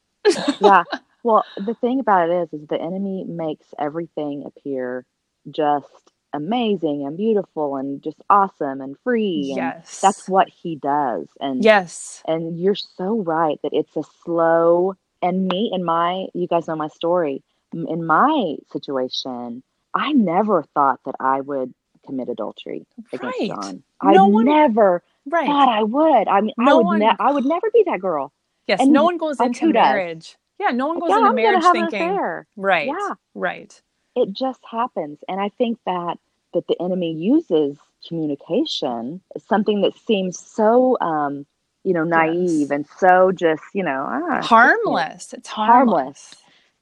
yeah. 0.60 0.84
Well, 1.22 1.44
the 1.56 1.74
thing 1.74 1.98
about 1.98 2.30
it 2.30 2.34
is, 2.34 2.60
is 2.60 2.68
the 2.68 2.80
enemy 2.80 3.24
makes 3.24 3.66
everything 3.80 4.44
appear 4.46 5.04
just 5.50 6.12
amazing 6.32 7.04
and 7.04 7.16
beautiful 7.16 7.74
and 7.74 8.00
just 8.00 8.18
awesome 8.30 8.80
and 8.80 8.96
free. 9.02 9.48
And 9.48 9.56
yes. 9.56 10.00
That's 10.00 10.28
what 10.28 10.48
he 10.48 10.76
does. 10.76 11.26
And 11.40 11.64
yes. 11.64 12.22
And 12.28 12.60
you're 12.60 12.76
so 12.76 13.22
right 13.22 13.58
that 13.64 13.72
it's 13.72 13.96
a 13.96 14.04
slow 14.24 14.94
and 15.20 15.48
me 15.48 15.70
and 15.72 15.84
my 15.84 16.26
you 16.34 16.46
guys 16.46 16.68
know 16.68 16.76
my 16.76 16.88
story. 16.88 17.42
In 17.72 18.06
my 18.06 18.56
situation, 18.70 19.62
I 19.94 20.12
never 20.12 20.62
thought 20.74 21.00
that 21.06 21.16
I 21.18 21.40
would 21.40 21.74
commit 22.06 22.28
adultery 22.28 22.86
against 23.12 23.40
right. 23.40 23.48
John. 23.48 23.82
I 24.00 24.12
no 24.12 24.26
one, 24.26 24.44
never 24.44 25.02
right. 25.26 25.46
thought 25.46 25.68
I 25.68 25.82
would. 25.82 26.28
I 26.28 26.40
mean, 26.40 26.54
no 26.56 26.70
I 26.70 26.74
would 26.74 26.84
one, 26.84 26.98
ne- 27.00 27.16
I 27.18 27.32
would 27.32 27.44
never 27.44 27.68
be 27.72 27.82
that 27.86 28.00
girl. 28.00 28.32
Yes, 28.66 28.80
and 28.80 28.92
no 28.92 29.04
one 29.04 29.16
goes 29.16 29.40
into 29.40 29.72
marriage. 29.72 30.36
Yeah, 30.58 30.70
no 30.70 30.88
one 30.88 30.98
goes 30.98 31.10
yeah, 31.10 31.16
into 31.18 31.28
I'm 31.28 31.34
marriage 31.34 31.64
thinking 31.72 32.44
right. 32.56 32.88
Yeah. 32.88 33.14
Right. 33.34 33.80
It 34.14 34.32
just 34.32 34.60
happens. 34.68 35.18
And 35.28 35.40
I 35.40 35.50
think 35.50 35.78
that 35.86 36.18
that 36.54 36.66
the 36.66 36.80
enemy 36.80 37.12
uses 37.12 37.76
communication 38.06 39.20
something 39.46 39.82
that 39.82 39.94
seems 40.06 40.38
so 40.38 40.96
um, 41.00 41.46
you 41.84 41.92
know, 41.92 42.04
naive 42.04 42.60
yes. 42.60 42.70
and 42.70 42.86
so 42.98 43.30
just, 43.30 43.62
you 43.72 43.82
know, 43.82 44.06
ah, 44.08 44.42
harmless. 44.42 45.32
It's 45.32 45.48
harmless. 45.48 46.34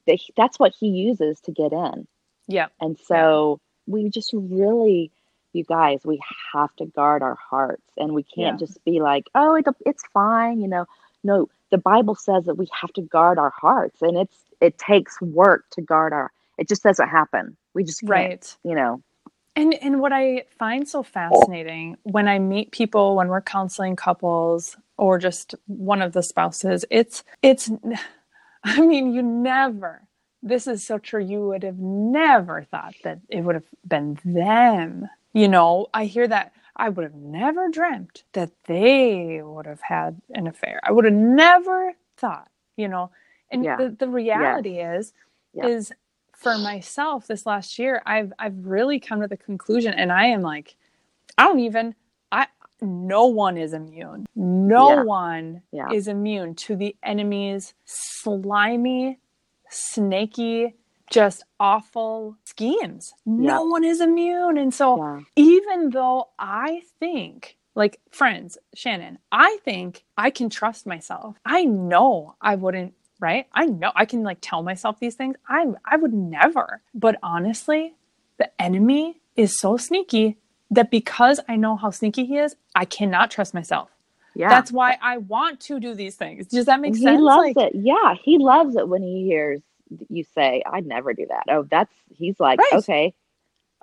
harmless. 0.07 0.27
That's 0.37 0.59
what 0.59 0.73
he 0.79 0.89
uses 0.89 1.41
to 1.41 1.53
get 1.53 1.73
in. 1.73 2.07
Yeah. 2.47 2.69
And 2.81 2.99
so 2.99 3.61
yeah. 3.87 3.93
we 3.93 4.09
just 4.09 4.31
really 4.33 5.11
you 5.55 5.65
guys, 5.65 6.01
we 6.05 6.21
have 6.53 6.75
to 6.77 6.87
guard 6.87 7.23
our 7.23 7.37
hearts 7.37 7.87
and 7.97 8.13
we 8.13 8.23
can't 8.23 8.61
yeah. 8.61 8.67
just 8.67 8.85
be 8.85 9.01
like, 9.01 9.29
oh, 9.35 9.55
it, 9.55 9.67
it's 9.87 10.03
fine, 10.13 10.61
you 10.61 10.69
know. 10.69 10.85
No, 11.23 11.49
the 11.75 11.79
Bible 11.79 12.15
says 12.15 12.45
that 12.45 12.55
we 12.55 12.69
have 12.81 12.93
to 12.93 13.03
guard 13.03 13.37
our 13.37 13.51
hearts, 13.51 14.01
and 14.01 14.17
it's 14.17 14.37
it 14.61 14.79
takes 14.79 15.21
work 15.21 15.65
to 15.73 15.83
guard 15.83 16.13
our. 16.13 16.31
It 16.57 16.69
just 16.69 16.85
doesn't 16.85 17.09
happen. 17.09 17.57
We 17.75 17.83
just 17.83 18.01
right. 18.05 18.57
You 18.63 18.77
know. 18.77 19.03
And 19.57 19.75
and 19.83 20.01
what 20.01 20.13
I 20.13 20.45
find 20.57 20.89
so 20.89 21.03
fascinating 21.03 21.97
when 22.05 22.29
I 22.29 22.39
meet 22.39 22.71
people 22.71 23.17
when 23.17 23.27
we're 23.27 23.41
counseling 23.41 23.97
couples 23.97 24.77
or 24.97 25.19
just 25.19 25.57
one 25.67 26.01
of 26.01 26.13
the 26.13 26.23
spouses, 26.23 26.85
it's 26.91 27.25
it's. 27.43 27.69
I 28.67 28.81
mean, 28.81 29.13
you 29.13 29.21
never. 29.23 30.03
This 30.45 30.69
is 30.69 30.87
so 30.87 30.99
true. 30.99 31.25
You 31.25 31.49
would 31.49 31.65
have 31.65 31.79
never 31.79 32.63
thought 32.63 32.95
that 33.03 33.19
it 33.29 33.41
would 33.41 33.57
have 33.57 33.69
been 33.85 34.17
them. 34.25 35.09
You 35.33 35.49
know, 35.49 35.89
I 35.93 36.05
hear 36.05 36.29
that 36.29 36.53
I 36.77 36.89
would 36.89 37.05
have 37.05 37.15
never 37.15 37.69
dreamt 37.69 38.25
that 38.33 38.51
they 38.67 39.41
would 39.43 39.67
have 39.67 39.81
had 39.81 40.21
an 40.31 40.47
affair. 40.47 40.81
I 40.83 40.93
would 40.93 41.05
have 41.05 41.15
never 41.15 41.95
thought, 42.17 42.49
you 42.77 42.89
know. 42.89 43.11
And 43.51 43.65
yeah. 43.65 43.77
the, 43.77 43.91
the 43.91 44.09
reality 44.09 44.81
is, 44.81 45.13
yeah. 45.53 45.67
is 45.67 45.93
for 46.37 46.59
myself 46.59 47.27
this 47.27 47.47
last 47.47 47.79
year, 47.79 48.03
I've 48.05 48.33
I've 48.39 48.67
really 48.67 48.99
come 48.99 49.21
to 49.21 49.29
the 49.29 49.37
conclusion 49.37 49.95
and 49.95 50.13
I 50.13 50.27
am 50.27 50.43
like 50.43 50.77
I 51.39 51.45
don't 51.45 51.61
even 51.61 51.95
I 52.33 52.49
no 52.81 53.27
one 53.27 53.57
is 53.57 53.73
immune. 53.73 54.27
No 54.35 55.05
one 55.05 55.63
is 55.93 56.09
immune 56.09 56.55
to 56.57 56.77
the 56.77 56.97
enemy's 57.03 57.75
slimy, 57.85 59.21
snaky, 59.71 60.75
just 61.11 61.45
awful 61.61 62.37
schemes. 62.45 63.15
No 63.27 63.65
one 63.65 63.85
is 63.85 64.01
immune. 64.01 64.59
And 64.59 64.73
so 64.73 64.97
yeah. 64.97 65.21
even 65.37 65.91
though 65.91 66.29
I 66.39 66.83
think 66.99 67.57
like 67.75 68.01
friends, 68.11 68.59
Shannon, 68.75 69.19
I 69.33 69.59
think 69.65 70.05
I 70.17 70.31
can 70.31 70.49
trust 70.51 70.87
myself. 70.87 71.37
I 71.45 71.65
know 71.65 72.37
I 72.41 72.55
wouldn't 72.57 72.95
right? 73.21 73.47
I 73.53 73.67
know 73.67 73.93
I 73.95 74.05
can 74.05 74.23
like 74.23 74.39
tell 74.41 74.63
myself 74.63 74.99
these 75.01 75.15
things. 75.15 75.37
I 75.49 75.67
I 75.85 75.97
would 75.97 76.13
never. 76.13 76.83
But 76.95 77.19
honestly, 77.23 77.95
the 78.39 78.51
enemy 78.61 79.21
is 79.37 79.59
so 79.59 79.77
sneaky 79.77 80.39
that 80.71 80.91
because 80.91 81.41
I 81.49 81.57
know 81.57 81.77
how 81.77 81.91
sneaky 81.91 82.25
he 82.25 82.39
is, 82.39 82.57
I 82.75 82.85
cannot 82.85 83.31
trust 83.31 83.55
myself. 83.55 83.91
Yeah. 84.35 84.49
That's 84.49 84.73
why 84.73 84.99
I 85.01 85.19
want 85.19 85.61
to 85.61 85.79
do 85.79 85.95
these 85.95 86.17
things. 86.17 86.49
Does 86.49 86.67
that 86.67 86.81
make 86.81 86.95
sense? 86.97 87.19
He 87.19 87.19
loves 87.19 87.57
like, 87.57 87.57
it. 87.57 87.73
Yeah, 87.77 88.15
he 88.21 88.39
loves 88.39 88.75
it 88.75 88.89
when 88.89 89.03
he 89.03 89.25
hears 89.25 89.61
you 90.09 90.25
say, 90.35 90.63
"I'd 90.67 90.87
never 90.87 91.13
do 91.13 91.27
that." 91.29 91.45
Oh, 91.49 91.67
that's 91.71 91.95
he's 92.15 92.41
like, 92.41 92.59
right. 92.59 92.73
"Okay." 92.75 93.15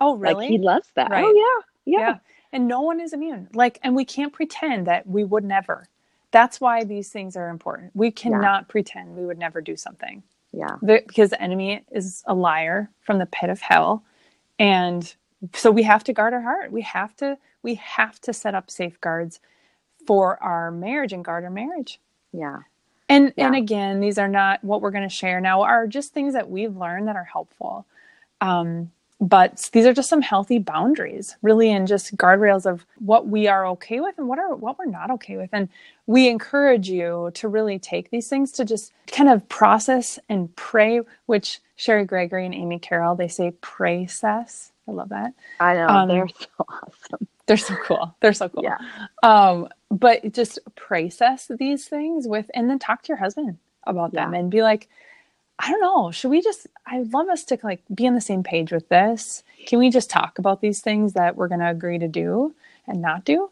Oh, 0.00 0.16
really? 0.16 0.34
Like 0.46 0.50
he 0.50 0.58
loves 0.58 0.88
that. 0.96 1.10
Oh, 1.10 1.14
right. 1.14 1.24
Oh, 1.24 1.62
yeah. 1.84 1.98
yeah. 1.98 2.08
Yeah. 2.08 2.18
And 2.52 2.68
no 2.68 2.80
one 2.80 3.00
is 3.00 3.12
immune. 3.12 3.48
Like 3.54 3.78
and 3.82 3.94
we 3.94 4.04
can't 4.04 4.32
pretend 4.32 4.86
that 4.86 5.06
we 5.06 5.24
would 5.24 5.44
never. 5.44 5.86
That's 6.32 6.60
why 6.60 6.84
these 6.84 7.10
things 7.10 7.36
are 7.36 7.48
important. 7.48 7.92
We 7.94 8.10
cannot 8.10 8.62
yeah. 8.62 8.66
pretend 8.68 9.16
we 9.16 9.26
would 9.26 9.38
never 9.38 9.60
do 9.60 9.76
something. 9.76 10.22
Yeah. 10.52 10.76
The, 10.82 11.02
because 11.06 11.30
the 11.30 11.40
enemy 11.40 11.84
is 11.92 12.22
a 12.26 12.34
liar 12.34 12.90
from 13.00 13.18
the 13.18 13.26
pit 13.26 13.50
of 13.50 13.60
hell. 13.60 14.04
And 14.58 15.14
so 15.54 15.70
we 15.70 15.82
have 15.82 16.04
to 16.04 16.12
guard 16.12 16.34
our 16.34 16.40
heart. 16.40 16.72
We 16.72 16.82
have 16.82 17.16
to 17.16 17.38
we 17.62 17.76
have 17.76 18.20
to 18.22 18.32
set 18.32 18.54
up 18.54 18.70
safeguards 18.70 19.40
for 20.06 20.42
our 20.42 20.70
marriage 20.70 21.12
and 21.12 21.24
guard 21.24 21.44
our 21.44 21.50
marriage. 21.50 22.00
Yeah. 22.32 22.60
And 23.12 23.32
yeah. 23.36 23.46
and 23.46 23.56
again, 23.56 24.00
these 24.00 24.18
are 24.18 24.28
not 24.28 24.64
what 24.64 24.80
we're 24.80 24.90
going 24.90 25.08
to 25.08 25.14
share 25.14 25.40
now 25.40 25.62
are 25.62 25.86
just 25.86 26.14
things 26.14 26.34
that 26.34 26.50
we've 26.50 26.76
learned 26.76 27.08
that 27.08 27.16
are 27.16 27.24
helpful. 27.24 27.86
Um, 28.40 28.90
but 29.20 29.70
these 29.72 29.86
are 29.86 29.92
just 29.92 30.08
some 30.08 30.22
healthy 30.22 30.58
boundaries 30.58 31.36
really 31.42 31.70
and 31.70 31.86
just 31.86 32.16
guardrails 32.16 32.66
of 32.66 32.84
what 32.98 33.28
we 33.28 33.46
are 33.46 33.66
okay 33.68 34.00
with 34.00 34.18
and 34.18 34.28
what 34.28 34.38
are 34.38 34.54
what 34.56 34.78
we're 34.78 34.86
not 34.86 35.10
okay 35.12 35.36
with. 35.36 35.50
And 35.52 35.68
we 36.06 36.28
encourage 36.28 36.88
you 36.88 37.30
to 37.34 37.48
really 37.48 37.78
take 37.78 38.10
these 38.10 38.28
things 38.28 38.50
to 38.52 38.64
just 38.64 38.92
kind 39.06 39.28
of 39.28 39.48
process 39.48 40.18
and 40.28 40.54
pray 40.56 41.02
which 41.26 41.60
cheri 41.76 42.04
gregory 42.04 42.46
and 42.46 42.54
amy 42.54 42.78
carroll 42.78 43.14
they 43.14 43.28
say 43.28 43.52
pray 43.60 44.06
cess. 44.06 44.72
I 44.88 44.92
love 44.92 45.10
that. 45.10 45.34
I 45.60 45.74
know. 45.74 45.86
Um, 45.88 46.08
they're 46.08 46.28
so 46.28 46.46
awesome 46.68 47.28
they're 47.46 47.56
so 47.56 47.74
cool 47.84 48.14
they're 48.20 48.32
so 48.32 48.48
cool 48.48 48.62
yeah 48.62 48.78
um 49.22 49.68
but 49.90 50.32
just 50.32 50.58
process 50.74 51.50
these 51.58 51.86
things 51.86 52.26
with 52.26 52.50
and 52.54 52.68
then 52.70 52.78
talk 52.78 53.02
to 53.02 53.08
your 53.08 53.18
husband 53.18 53.58
about 53.84 54.12
yeah. 54.12 54.24
them 54.24 54.34
and 54.34 54.50
be 54.50 54.62
like 54.62 54.88
I 55.58 55.70
don't 55.70 55.80
know. 55.80 56.10
Should 56.10 56.30
we 56.30 56.42
just? 56.42 56.66
I'd 56.86 57.12
love 57.12 57.28
us 57.28 57.44
to 57.44 57.58
like 57.62 57.82
be 57.94 58.08
on 58.08 58.14
the 58.14 58.20
same 58.20 58.42
page 58.42 58.72
with 58.72 58.88
this. 58.88 59.44
Can 59.66 59.78
we 59.78 59.90
just 59.90 60.10
talk 60.10 60.38
about 60.38 60.60
these 60.60 60.80
things 60.80 61.12
that 61.12 61.36
we're 61.36 61.46
going 61.46 61.60
to 61.60 61.70
agree 61.70 61.98
to 61.98 62.08
do 62.08 62.52
and 62.88 63.00
not 63.00 63.24
do? 63.24 63.48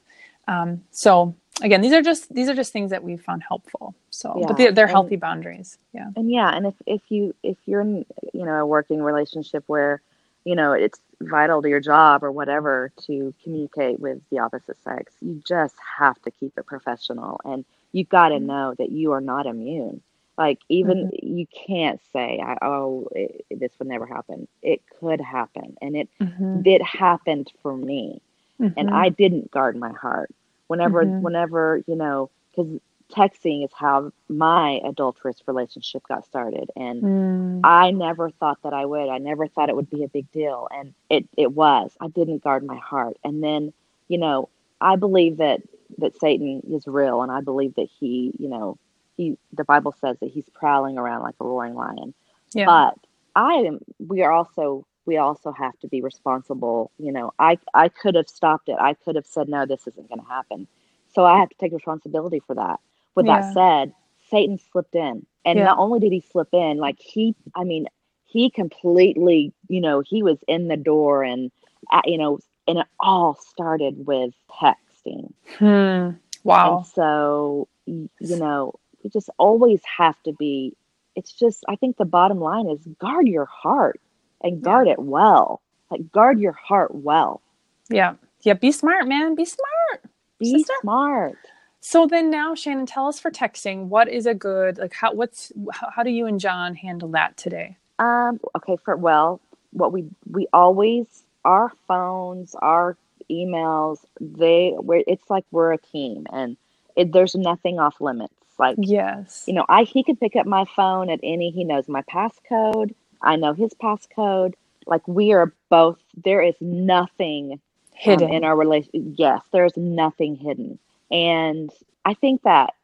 Um, 0.48 0.82
so 0.90 1.34
again, 1.62 1.80
these 1.80 1.92
are 1.92 2.02
just 2.02 2.34
these 2.34 2.48
are 2.48 2.54
just 2.54 2.72
things 2.72 2.90
that 2.90 3.04
we've 3.04 3.22
found 3.22 3.44
helpful. 3.46 3.94
So, 4.10 4.34
yeah. 4.36 4.46
but 4.48 4.56
they're, 4.56 4.72
they're 4.72 4.86
healthy 4.88 5.14
and, 5.14 5.20
boundaries. 5.20 5.78
Yeah. 5.92 6.10
And 6.16 6.30
yeah, 6.30 6.50
and 6.54 6.66
if 6.66 6.74
if 6.86 7.02
you 7.10 7.34
if 7.44 7.56
you're 7.66 7.82
in 7.82 8.04
you 8.32 8.44
know 8.44 8.54
a 8.54 8.66
working 8.66 9.02
relationship 9.02 9.62
where 9.68 10.02
you 10.44 10.54
know 10.54 10.72
it's 10.72 11.00
vital 11.20 11.60
to 11.62 11.68
your 11.68 11.80
job 11.80 12.24
or 12.24 12.32
whatever 12.32 12.92
to 13.06 13.34
communicate 13.42 14.00
with 14.00 14.18
the 14.30 14.38
opposite 14.38 14.82
sex, 14.82 15.12
you 15.20 15.42
just 15.46 15.74
have 15.98 16.20
to 16.22 16.30
keep 16.30 16.56
it 16.56 16.66
professional, 16.66 17.40
and 17.44 17.64
you've 17.92 18.08
got 18.08 18.28
to 18.28 18.36
mm-hmm. 18.36 18.46
know 18.46 18.74
that 18.78 18.90
you 18.90 19.12
are 19.12 19.20
not 19.20 19.46
immune 19.46 20.02
like 20.40 20.60
even 20.70 21.10
mm-hmm. 21.10 21.38
you 21.38 21.46
can't 21.46 22.00
say, 22.14 22.42
"Oh, 22.62 23.08
it, 23.14 23.44
this 23.50 23.72
would 23.78 23.88
never 23.88 24.06
happen." 24.06 24.48
It 24.62 24.80
could 24.98 25.20
happen, 25.20 25.76
and 25.82 25.94
it 25.94 26.08
mm-hmm. 26.18 26.62
it 26.64 26.82
happened 26.82 27.52
for 27.62 27.76
me, 27.76 28.22
mm-hmm. 28.58 28.72
and 28.78 28.88
I 28.88 29.10
didn't 29.10 29.50
guard 29.50 29.76
my 29.76 29.92
heart. 29.92 30.30
Whenever, 30.68 31.04
mm-hmm. 31.04 31.20
whenever 31.20 31.82
you 31.86 31.94
know, 31.94 32.30
because 32.50 32.80
texting 33.10 33.64
is 33.64 33.70
how 33.72 34.12
my 34.28 34.80
adulterous 34.84 35.42
relationship 35.46 36.02
got 36.08 36.24
started, 36.24 36.70
and 36.76 37.02
mm. 37.02 37.60
I 37.64 37.90
never 37.90 38.30
thought 38.30 38.62
that 38.62 38.72
I 38.72 38.86
would. 38.86 39.08
I 39.08 39.18
never 39.18 39.46
thought 39.46 39.68
it 39.68 39.76
would 39.76 39.90
be 39.90 40.04
a 40.04 40.08
big 40.08 40.30
deal, 40.32 40.68
and 40.70 40.94
it 41.08 41.28
it 41.36 41.52
was. 41.52 41.96
I 42.00 42.08
didn't 42.08 42.42
guard 42.42 42.64
my 42.64 42.78
heart, 42.78 43.16
and 43.24 43.42
then 43.42 43.72
you 44.08 44.18
know, 44.18 44.48
I 44.80 44.96
believe 44.96 45.38
that 45.38 45.60
that 45.98 46.18
Satan 46.18 46.62
is 46.70 46.86
real, 46.86 47.22
and 47.22 47.30
I 47.30 47.40
believe 47.40 47.74
that 47.74 47.88
he, 47.98 48.32
you 48.38 48.48
know, 48.48 48.78
he 49.16 49.36
the 49.52 49.64
Bible 49.64 49.94
says 50.00 50.16
that 50.20 50.30
he's 50.30 50.48
prowling 50.52 50.98
around 50.98 51.22
like 51.22 51.36
a 51.40 51.44
roaring 51.44 51.74
lion. 51.74 52.14
Yeah. 52.52 52.66
But 52.66 52.98
I 53.36 53.54
am 53.54 53.80
we 53.98 54.22
are 54.22 54.32
also 54.32 54.86
we 55.06 55.16
also 55.16 55.52
have 55.52 55.78
to 55.80 55.88
be 55.88 56.00
responsible. 56.02 56.90
You 56.98 57.12
know, 57.12 57.32
I 57.38 57.58
I 57.74 57.88
could 57.88 58.14
have 58.14 58.28
stopped 58.28 58.68
it. 58.68 58.76
I 58.80 58.94
could 58.94 59.16
have 59.16 59.26
said 59.26 59.48
no, 59.48 59.66
this 59.66 59.86
isn't 59.86 60.08
going 60.08 60.20
to 60.20 60.26
happen. 60.26 60.66
So 61.14 61.24
I 61.24 61.38
have 61.38 61.48
to 61.48 61.56
take 61.56 61.72
responsibility 61.72 62.40
for 62.46 62.54
that. 62.54 62.80
With 63.14 63.26
yeah. 63.26 63.40
that 63.40 63.54
said, 63.54 63.94
Satan 64.30 64.58
slipped 64.72 64.94
in. 64.94 65.26
And 65.44 65.58
yeah. 65.58 65.64
not 65.64 65.78
only 65.78 66.00
did 66.00 66.12
he 66.12 66.20
slip 66.20 66.48
in, 66.52 66.78
like 66.78 66.98
he 66.98 67.34
I 67.54 67.64
mean, 67.64 67.86
he 68.26 68.50
completely, 68.50 69.52
you 69.68 69.80
know, 69.80 70.00
he 70.00 70.22
was 70.22 70.38
in 70.46 70.68
the 70.68 70.76
door 70.76 71.22
and 71.22 71.50
uh, 71.90 72.02
you 72.04 72.18
know, 72.18 72.38
and 72.68 72.78
it 72.78 72.86
all 73.00 73.34
started 73.34 74.06
with 74.06 74.34
texting. 74.50 75.32
Hmm. 75.58 76.16
Wow. 76.44 76.78
And 76.78 76.86
so 76.86 77.68
you 77.86 78.36
know, 78.36 78.74
you 79.02 79.10
just 79.10 79.30
always 79.38 79.80
have 79.84 80.20
to 80.24 80.32
be 80.32 80.76
it's 81.16 81.32
just 81.32 81.64
i 81.68 81.76
think 81.76 81.96
the 81.96 82.04
bottom 82.04 82.40
line 82.40 82.68
is 82.68 82.86
guard 82.98 83.26
your 83.28 83.46
heart 83.46 84.00
and 84.42 84.62
guard 84.62 84.86
yeah. 84.86 84.94
it 84.94 84.98
well 84.98 85.60
like 85.90 86.10
guard 86.12 86.38
your 86.38 86.52
heart 86.52 86.94
well 86.94 87.42
yeah 87.90 88.14
yeah 88.42 88.54
be 88.54 88.72
smart 88.72 89.06
man 89.06 89.34
be 89.34 89.44
smart 89.44 90.04
be 90.38 90.58
Sister. 90.58 90.72
smart 90.80 91.36
so 91.80 92.06
then 92.06 92.30
now 92.30 92.54
shannon 92.54 92.86
tell 92.86 93.06
us 93.06 93.20
for 93.20 93.30
texting 93.30 93.86
what 93.86 94.08
is 94.08 94.26
a 94.26 94.34
good 94.34 94.78
like 94.78 94.92
how 94.92 95.12
what's 95.12 95.52
how, 95.72 95.90
how 95.90 96.02
do 96.02 96.10
you 96.10 96.26
and 96.26 96.40
john 96.40 96.74
handle 96.74 97.08
that 97.08 97.36
today 97.36 97.76
um 97.98 98.40
okay 98.56 98.76
for 98.84 98.96
well 98.96 99.40
what 99.72 99.92
we 99.92 100.04
we 100.30 100.46
always 100.52 101.24
our 101.44 101.72
phones 101.88 102.54
our 102.56 102.96
emails 103.30 103.98
they 104.20 104.74
where 104.80 105.02
it's 105.06 105.30
like 105.30 105.44
we're 105.50 105.72
a 105.72 105.78
team 105.78 106.26
and 106.32 106.56
it, 106.96 107.12
there's 107.12 107.34
nothing 107.34 107.78
off 107.78 108.00
limits 108.00 108.34
like, 108.60 108.76
yes, 108.78 109.44
you 109.48 109.54
know, 109.54 109.64
I 109.68 109.84
he 109.84 110.04
can 110.04 110.16
pick 110.16 110.36
up 110.36 110.46
my 110.46 110.66
phone 110.76 111.08
at 111.10 111.18
any. 111.22 111.50
He 111.50 111.64
knows 111.64 111.88
my 111.88 112.02
passcode. 112.02 112.94
I 113.22 113.36
know 113.36 113.54
his 113.54 113.72
passcode. 113.82 114.54
Like 114.86 115.06
we 115.08 115.32
are 115.32 115.52
both. 115.70 115.98
There 116.24 116.42
is 116.42 116.54
nothing 116.60 117.54
um, 117.54 117.60
hidden 117.94 118.28
um, 118.28 118.36
in 118.36 118.44
our 118.44 118.54
relation. 118.54 119.14
Yes, 119.16 119.42
there 119.50 119.64
is 119.64 119.76
nothing 119.78 120.36
hidden, 120.36 120.78
and 121.10 121.70
I 122.04 122.14
think 122.14 122.42
that 122.42 122.74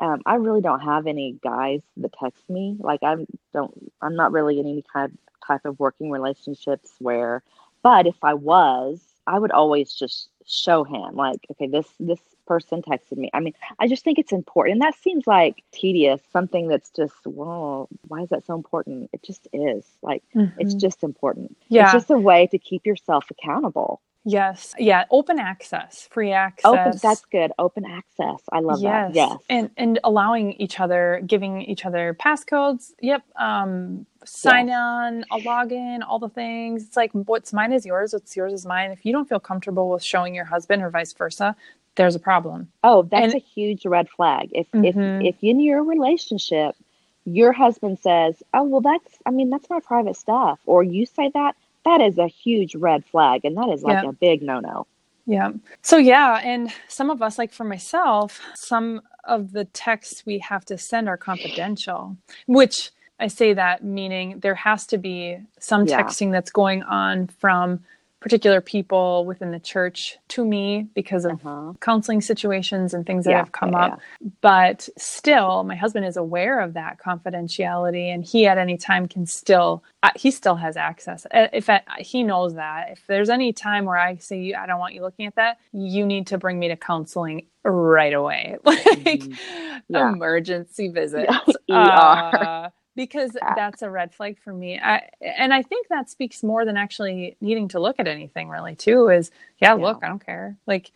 um, 0.00 0.22
I 0.26 0.36
really 0.36 0.60
don't 0.60 0.80
have 0.80 1.06
any 1.06 1.38
guys 1.42 1.80
that 1.98 2.12
text 2.12 2.48
me. 2.48 2.76
Like 2.78 3.02
I 3.02 3.26
don't. 3.52 3.92
I'm 4.00 4.16
not 4.16 4.32
really 4.32 4.58
in 4.58 4.66
any 4.66 4.84
kind 4.92 5.12
of 5.12 5.46
type 5.46 5.64
of 5.64 5.78
working 5.78 6.10
relationships 6.10 6.92
where. 6.98 7.42
But 7.82 8.06
if 8.06 8.22
I 8.22 8.34
was, 8.34 9.00
I 9.26 9.40
would 9.40 9.50
always 9.50 9.92
just 9.92 10.28
show 10.46 10.84
him 10.84 11.16
like, 11.16 11.40
okay, 11.50 11.66
this 11.66 11.88
this 11.98 12.20
person 12.46 12.82
texted 12.82 13.16
me. 13.16 13.30
I 13.32 13.40
mean, 13.40 13.54
I 13.78 13.88
just 13.88 14.04
think 14.04 14.18
it's 14.18 14.32
important. 14.32 14.74
And 14.74 14.82
that 14.82 14.94
seems 15.00 15.26
like 15.26 15.62
tedious, 15.72 16.20
something 16.32 16.68
that's 16.68 16.90
just, 16.90 17.14
well, 17.24 17.88
why 18.08 18.22
is 18.22 18.28
that 18.30 18.44
so 18.46 18.54
important? 18.54 19.10
It 19.12 19.22
just 19.22 19.48
is. 19.52 19.84
Like, 20.02 20.22
mm-hmm. 20.34 20.60
it's 20.60 20.74
just 20.74 21.02
important. 21.02 21.56
Yeah. 21.68 21.84
It's 21.84 21.92
just 21.92 22.10
a 22.10 22.18
way 22.18 22.46
to 22.48 22.58
keep 22.58 22.86
yourself 22.86 23.26
accountable. 23.30 24.00
Yes. 24.24 24.74
Yeah. 24.78 25.04
Open 25.10 25.38
access, 25.38 26.08
free 26.10 26.32
access. 26.32 26.64
Open. 26.64 26.98
That's 27.02 27.24
good. 27.24 27.50
Open 27.58 27.84
access. 27.84 28.40
I 28.52 28.60
love 28.60 28.80
yes. 28.80 29.08
that. 29.08 29.14
Yes. 29.14 29.38
And 29.48 29.70
and 29.76 29.98
allowing 30.04 30.52
each 30.54 30.78
other, 30.78 31.22
giving 31.26 31.62
each 31.62 31.84
other 31.84 32.16
passcodes. 32.20 32.92
Yep. 33.00 33.24
Um, 33.36 34.06
sign 34.24 34.68
yes. 34.68 34.78
on, 34.78 35.24
a 35.32 35.38
login, 35.38 36.00
all 36.06 36.20
the 36.20 36.28
things. 36.28 36.84
It's 36.84 36.96
like 36.96 37.10
what's 37.12 37.52
mine 37.52 37.72
is 37.72 37.84
yours. 37.84 38.12
What's 38.12 38.36
yours 38.36 38.52
is 38.52 38.64
mine. 38.64 38.92
If 38.92 39.04
you 39.04 39.12
don't 39.12 39.28
feel 39.28 39.40
comfortable 39.40 39.90
with 39.90 40.04
showing 40.04 40.34
your 40.34 40.44
husband 40.44 40.82
or 40.82 40.90
vice 40.90 41.12
versa, 41.12 41.56
there's 41.96 42.14
a 42.14 42.20
problem. 42.20 42.70
Oh, 42.84 43.02
that's 43.02 43.34
and, 43.34 43.42
a 43.42 43.44
huge 43.44 43.84
red 43.86 44.08
flag. 44.08 44.50
If 44.52 44.70
mm-hmm. 44.70 44.84
if 45.24 45.34
if 45.34 45.42
in 45.42 45.58
your 45.58 45.82
relationship 45.82 46.76
your 47.24 47.52
husband 47.52 47.98
says, 48.00 48.42
"Oh, 48.52 48.64
well 48.64 48.80
that's 48.80 49.18
I 49.26 49.30
mean, 49.30 49.50
that's 49.50 49.68
my 49.70 49.80
private 49.80 50.16
stuff," 50.16 50.58
or 50.66 50.82
you 50.82 51.06
say 51.06 51.30
that, 51.34 51.56
that 51.84 52.00
is 52.00 52.18
a 52.18 52.26
huge 52.28 52.74
red 52.74 53.04
flag 53.06 53.44
and 53.44 53.56
that 53.56 53.68
is 53.68 53.82
like 53.82 54.02
yeah. 54.02 54.08
a 54.08 54.12
big 54.12 54.42
no-no. 54.42 54.86
Yeah. 55.26 55.52
So 55.82 55.96
yeah, 55.96 56.40
and 56.42 56.70
some 56.88 57.10
of 57.10 57.22
us 57.22 57.38
like 57.38 57.52
for 57.52 57.64
myself, 57.64 58.40
some 58.54 59.02
of 59.24 59.52
the 59.52 59.64
texts 59.66 60.24
we 60.26 60.38
have 60.40 60.64
to 60.66 60.76
send 60.78 61.08
are 61.08 61.16
confidential, 61.16 62.16
which 62.46 62.90
I 63.20 63.28
say 63.28 63.52
that 63.54 63.84
meaning 63.84 64.40
there 64.40 64.56
has 64.56 64.86
to 64.88 64.98
be 64.98 65.38
some 65.60 65.86
Yeah. 65.86 66.02
texting 66.02 66.32
that's 66.32 66.50
going 66.50 66.82
on 66.82 67.28
from 67.28 67.84
particular 68.22 68.60
people 68.62 69.26
within 69.26 69.50
the 69.52 69.60
church 69.60 70.18
to 70.28 70.44
me 70.44 70.88
because 70.94 71.26
of 71.26 71.32
Uh-huh. 71.32 71.72
counseling 71.80 72.20
situations 72.22 72.94
and 72.94 73.06
things 73.06 73.24
that 73.26 73.32
Yeah, 73.32 73.38
have 73.38 73.52
come 73.52 73.72
yeah, 73.72 73.86
up. 73.94 74.00
But 74.42 74.88
still, 74.98 75.64
my 75.64 75.76
husband 75.76 76.06
is 76.06 76.16
aware 76.16 76.60
of 76.60 76.74
that 76.74 76.98
confidentiality, 76.98 78.14
and 78.14 78.24
he 78.24 78.46
at 78.46 78.58
any 78.58 78.78
time 78.78 79.08
can 79.08 79.26
still, 79.26 79.84
uh, 80.02 80.10
he 80.16 80.30
still 80.30 80.56
has 80.56 80.76
access. 80.76 81.26
Uh, 81.32 81.48
If 81.52 81.70
I, 81.70 81.82
he 82.00 82.22
knows 82.24 82.54
that, 82.54 82.90
if 82.92 83.04
there's 83.08 83.30
any 83.30 83.52
time 83.52 83.84
where 83.86 83.98
I 83.98 84.16
say, 84.18 84.54
I 84.54 84.66
don't 84.66 84.80
want 84.80 84.94
you 84.94 85.02
looking 85.02 85.26
at 85.26 85.36
that, 85.36 85.58
you 85.72 86.06
need 86.06 86.28
to 86.28 86.38
bring 86.38 86.58
me 86.58 86.68
to 86.68 86.76
counseling 86.76 87.46
right 87.64 88.14
away, 88.14 88.58
like 88.64 89.28
Mhm. 89.28 89.40
Yeah. 89.88 90.16
emergency 90.16 90.88
visits. 90.90 91.56
ER. 91.70 92.20
Uh, 92.36 92.70
because 92.96 93.36
Fact. 93.40 93.56
that's 93.56 93.82
a 93.82 93.90
red 93.90 94.14
flag 94.14 94.38
for 94.42 94.52
me. 94.52 94.78
I, 94.78 95.08
and 95.20 95.54
I 95.54 95.62
think 95.62 95.88
that 95.88 96.10
speaks 96.10 96.42
more 96.42 96.64
than 96.64 96.76
actually 96.76 97.36
needing 97.40 97.68
to 97.68 97.80
look 97.80 97.96
at 97.98 98.08
anything 98.08 98.48
really 98.48 98.74
too 98.76 99.08
is, 99.08 99.30
yeah, 99.60 99.74
Yeah. 99.74 99.82
look, 99.84 100.00
I 100.02 100.08
don't 100.08 100.24
care. 100.24 100.56
Like, 100.66 100.92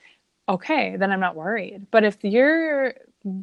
okay, 0.49 0.97
then 0.97 1.11
I'm 1.13 1.21
not 1.21 1.37
worried. 1.37 1.87
But 1.91 2.05
if 2.05 2.23
you're 2.23 2.95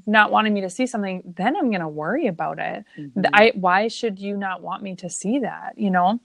not 0.05 0.31
wanting 0.31 0.53
me 0.53 0.62
to 0.62 0.69
see 0.69 0.88
something, 0.88 1.33
then 1.38 1.55
I'm 1.57 1.69
going 1.69 1.81
to 1.81 1.88
worry 1.88 2.27
about 2.27 2.60
it. 2.60 2.86
Mhm. 2.98 3.29
I, 3.33 3.51
why 3.55 3.88
should 3.89 4.19
you 4.19 4.38
not 4.38 4.62
want 4.62 4.83
me 4.83 4.95
to 4.98 5.10
see 5.10 5.39
that? 5.39 5.77
You 5.77 5.91
know? 5.91 6.19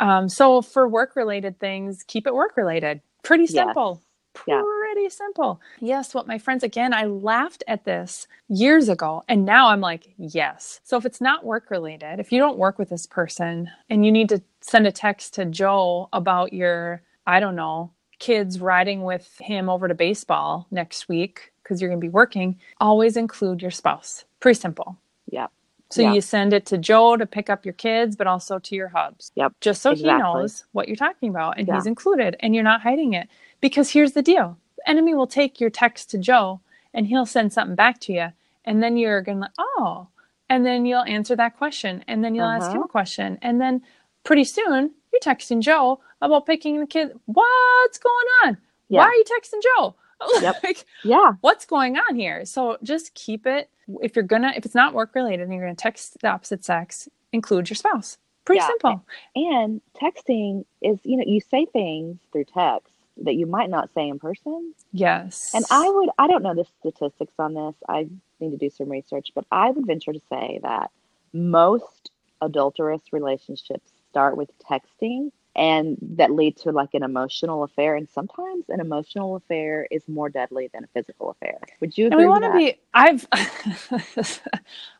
Um, 0.00 0.28
so 0.28 0.62
for 0.62 0.88
work 0.88 1.16
related 1.16 1.58
things, 1.60 2.02
keep 2.06 2.26
it 2.26 2.34
work 2.34 2.56
related. 2.56 3.00
Pretty 3.22 3.46
Yes. 3.48 3.66
simple. 3.66 4.02
Yeah. 4.46 4.62
Pretty 4.62 4.89
simple. 5.08 5.60
Yes, 5.80 6.14
what 6.14 6.26
my 6.26 6.36
friends 6.38 6.62
again, 6.62 6.92
I 6.92 7.04
laughed 7.04 7.64
at 7.66 7.84
this 7.84 8.26
years 8.48 8.88
ago 8.88 9.22
and 9.28 9.44
now 9.46 9.68
I'm 9.68 9.80
like, 9.80 10.12
yes. 10.18 10.80
So 10.84 10.96
if 10.98 11.06
it's 11.06 11.20
not 11.20 11.44
work 11.44 11.70
related, 11.70 12.20
if 12.20 12.30
you 12.32 12.38
don't 12.38 12.58
work 12.58 12.78
with 12.78 12.90
this 12.90 13.06
person 13.06 13.70
and 13.88 14.04
you 14.04 14.12
need 14.12 14.28
to 14.28 14.42
send 14.60 14.86
a 14.86 14.92
text 14.92 15.34
to 15.34 15.44
Joe 15.46 16.08
about 16.12 16.52
your, 16.52 17.02
I 17.26 17.40
don't 17.40 17.56
know, 17.56 17.92
kids 18.18 18.60
riding 18.60 19.02
with 19.02 19.38
him 19.40 19.68
over 19.70 19.88
to 19.88 19.94
baseball 19.94 20.66
next 20.70 21.08
week 21.08 21.52
because 21.62 21.80
you're 21.80 21.88
going 21.90 22.00
to 22.00 22.04
be 22.04 22.10
working, 22.10 22.58
always 22.80 23.16
include 23.16 23.62
your 23.62 23.70
spouse. 23.70 24.24
Pretty 24.40 24.58
simple. 24.60 24.98
Yep. 25.30 25.50
So 25.90 26.02
Yeah. 26.02 26.12
you 26.12 26.20
send 26.20 26.52
it 26.52 26.66
to 26.66 26.78
Joe 26.78 27.16
to 27.16 27.26
pick 27.26 27.50
up 27.50 27.64
your 27.64 27.72
kids, 27.74 28.14
but 28.14 28.26
also 28.28 28.58
to 28.60 28.76
your 28.76 28.88
hubs. 28.88 29.32
Yep. 29.36 29.54
Just 29.60 29.82
so 29.82 29.92
Exactly. 29.92 30.12
he 30.12 30.18
knows 30.18 30.64
what 30.72 30.86
you're 30.86 30.96
talking 30.96 31.30
about 31.30 31.58
and 31.58 31.66
Yeah. 31.66 31.74
he's 31.74 31.86
included 31.86 32.36
and 32.40 32.54
you're 32.54 32.62
not 32.64 32.82
hiding 32.82 33.14
it. 33.14 33.28
Because 33.60 33.90
here's 33.90 34.12
the 34.12 34.22
deal 34.22 34.56
the 34.84 34.90
enemy 34.90 35.14
will 35.14 35.26
take 35.26 35.60
your 35.60 35.70
text 35.70 36.10
to 36.10 36.18
Joe 36.18 36.60
and 36.94 37.06
he'll 37.06 37.26
send 37.26 37.52
something 37.52 37.76
back 37.76 38.00
to 38.00 38.12
you. 38.12 38.28
And 38.64 38.82
then 38.82 38.96
you're 38.96 39.22
going 39.22 39.40
to, 39.42 39.50
oh, 39.58 40.08
and 40.48 40.66
then 40.66 40.84
you'll 40.84 41.02
answer 41.04 41.36
that 41.36 41.56
question. 41.56 42.04
And 42.08 42.24
then 42.24 42.34
you'll 42.34 42.46
ask 42.46 42.70
him 42.70 42.78
Uh-huh. 42.78 42.84
a 42.86 42.88
question. 42.88 43.38
And 43.42 43.60
then 43.60 43.82
pretty 44.24 44.44
soon 44.44 44.90
you're 45.12 45.20
texting 45.20 45.60
Joe 45.60 46.00
about 46.20 46.46
picking 46.46 46.80
the 46.80 46.86
kid. 46.86 47.12
What's 47.26 47.98
going 47.98 48.26
on? 48.44 48.58
Yeah. 48.88 49.00
Why 49.00 49.06
are 49.06 49.14
you 49.14 49.24
texting 49.24 49.62
Joe? 49.62 49.94
Yep. 50.42 50.56
like, 50.64 50.84
Yeah. 51.04 51.32
what's 51.40 51.64
going 51.64 51.96
on 51.96 52.14
here 52.14 52.44
so 52.44 52.76
just 52.82 53.14
keep 53.14 53.46
it 53.46 53.70
if 54.02 54.14
you're 54.14 54.22
gonna 54.22 54.52
if 54.54 54.66
it's 54.66 54.74
not 54.74 54.92
work 54.92 55.14
related 55.14 55.40
and 55.44 55.50
you're 55.54 55.62
gonna 55.64 55.74
text 55.74 56.20
the 56.20 56.28
opposite 56.28 56.62
sex 56.62 57.08
include 57.32 57.70
your 57.70 57.74
spouse 57.76 58.18
pretty 58.44 58.58
Yeah. 58.60 58.66
simple 58.66 59.02
And 59.34 59.80
texting 59.94 60.66
is, 60.82 60.98
you 61.04 61.16
know, 61.16 61.24
you 61.26 61.40
say 61.40 61.64
things 61.64 62.18
through 62.32 62.44
text 62.52 62.89
that 63.20 63.34
you 63.34 63.46
might 63.46 63.70
not 63.70 63.92
say 63.94 64.08
in 64.08 64.18
person. 64.18 64.74
yes 64.92 65.52
And 65.54 65.64
I 65.70 65.88
would, 65.88 66.10
I 66.18 66.26
don't 66.26 66.42
know 66.42 66.54
the 66.54 66.66
statistics 66.80 67.34
on 67.38 67.54
this. 67.54 67.74
I 67.88 68.08
need 68.40 68.50
to 68.50 68.56
do 68.56 68.70
some 68.70 68.88
research, 68.88 69.28
but 69.34 69.44
I 69.50 69.70
would 69.70 69.86
venture 69.86 70.12
to 70.12 70.20
say 70.30 70.60
that 70.62 70.90
most 71.32 72.10
adulterous 72.40 73.02
relationships 73.12 73.90
start 74.10 74.36
with 74.36 74.50
texting 74.58 75.30
and 75.56 75.96
that 76.00 76.30
lead 76.30 76.56
to 76.58 76.72
like 76.72 76.94
an 76.94 77.02
emotional 77.02 77.64
affair. 77.64 77.96
And 77.96 78.08
sometimes 78.08 78.64
an 78.68 78.80
emotional 78.80 79.36
affair 79.36 79.86
is 79.90 80.08
more 80.08 80.28
deadly 80.28 80.70
than 80.72 80.84
a 80.84 80.86
physical 80.88 81.30
affair. 81.30 81.58
Would 81.80 81.96
you 81.98 82.06
and 82.06 82.14
agree 82.14 82.24
we 82.24 82.30
want 82.30 82.44
to 82.44 82.52
be 82.52 82.78
i've 82.94 83.26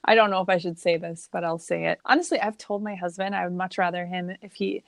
i 0.04 0.14
don't 0.14 0.30
know 0.30 0.40
if 0.40 0.48
i 0.48 0.58
should 0.58 0.78
say 0.78 0.96
this 0.96 1.28
but 1.32 1.44
i'll 1.44 1.58
say 1.58 1.86
it 1.86 1.98
honestly 2.04 2.40
i've 2.40 2.56
told 2.56 2.82
my 2.82 2.94
husband 2.94 3.34
i 3.34 3.44
would 3.44 3.56
much 3.56 3.78
rather 3.78 4.06
him 4.06 4.36
if 4.42 4.54
he 4.54 4.82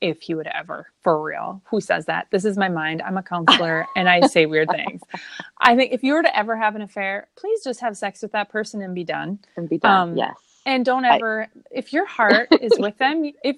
if 0.00 0.22
he 0.22 0.34
would 0.34 0.46
ever 0.46 0.86
for 1.02 1.22
real 1.22 1.62
who 1.66 1.80
says 1.80 2.06
that 2.06 2.26
this 2.30 2.44
is 2.44 2.56
my 2.56 2.68
mind 2.68 3.02
i'm 3.02 3.18
a 3.18 3.22
counselor 3.22 3.86
and 3.96 4.08
i 4.08 4.20
say 4.26 4.46
weird 4.46 4.70
things 4.70 5.02
i 5.58 5.76
think 5.76 5.92
if 5.92 6.02
you 6.02 6.14
were 6.14 6.22
to 6.22 6.36
ever 6.36 6.56
have 6.56 6.74
an 6.74 6.82
affair 6.82 7.28
please 7.36 7.62
just 7.62 7.80
have 7.80 7.96
sex 7.96 8.22
with 8.22 8.32
that 8.32 8.48
person 8.48 8.80
and 8.82 8.94
be 8.94 9.04
done 9.04 9.38
and 9.56 9.68
be 9.68 9.78
done. 9.78 10.10
um, 10.10 10.16
yes. 10.16 10.34
And 10.66 10.84
don't 10.84 11.04
I- 11.04 11.16
ever 11.16 11.48
if 11.70 11.92
your 11.92 12.06
heart 12.06 12.48
is 12.60 12.72
with 12.78 12.96
them 12.98 13.30
if 13.44 13.56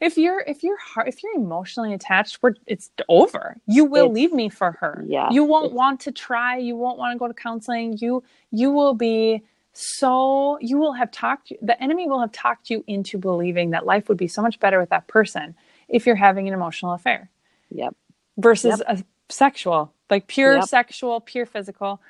if 0.00 0.16
you're 0.18 0.40
if 0.40 0.62
your 0.62 0.78
heart 0.78 1.08
if 1.08 1.22
you're 1.22 1.34
emotionally 1.36 1.92
attached 1.94 2.38
we're 2.42 2.54
it's 2.66 2.90
over. 3.08 3.56
You 3.66 3.84
will 3.84 4.06
It's- 4.06 4.14
leave 4.14 4.32
me 4.32 4.48
for 4.48 4.72
her. 4.72 5.04
Yeah, 5.06 5.30
you 5.30 5.44
won't 5.44 5.66
it's- 5.66 5.76
want 5.76 6.00
to 6.00 6.12
try. 6.12 6.56
You 6.58 6.76
won't 6.76 6.98
want 6.98 7.14
to 7.14 7.18
go 7.18 7.28
to 7.28 7.34
counseling. 7.34 7.96
You 7.98 8.22
you 8.50 8.70
will 8.72 8.94
be 8.94 9.42
so 9.72 10.58
you 10.60 10.76
will 10.78 10.92
have 10.92 11.10
talked 11.12 11.52
the 11.62 11.80
enemy 11.80 12.08
will 12.08 12.20
have 12.20 12.32
talked 12.32 12.68
you 12.68 12.82
into 12.88 13.16
believing 13.18 13.70
that 13.70 13.86
life 13.86 14.08
would 14.08 14.18
be 14.18 14.26
so 14.26 14.42
much 14.42 14.58
better 14.58 14.80
with 14.80 14.88
that 14.90 15.06
person 15.06 15.54
if 15.88 16.04
you're 16.04 16.16
having 16.16 16.48
an 16.48 16.54
emotional 16.54 16.94
affair 16.94 17.30
Yep. 17.70 17.94
versus 18.38 18.82
a 18.88 19.04
sexual 19.28 19.92
like 20.10 20.26
pure 20.26 20.56
Yep. 20.56 20.64
sexual 20.64 21.20
pure 21.20 21.46
physical. 21.46 22.00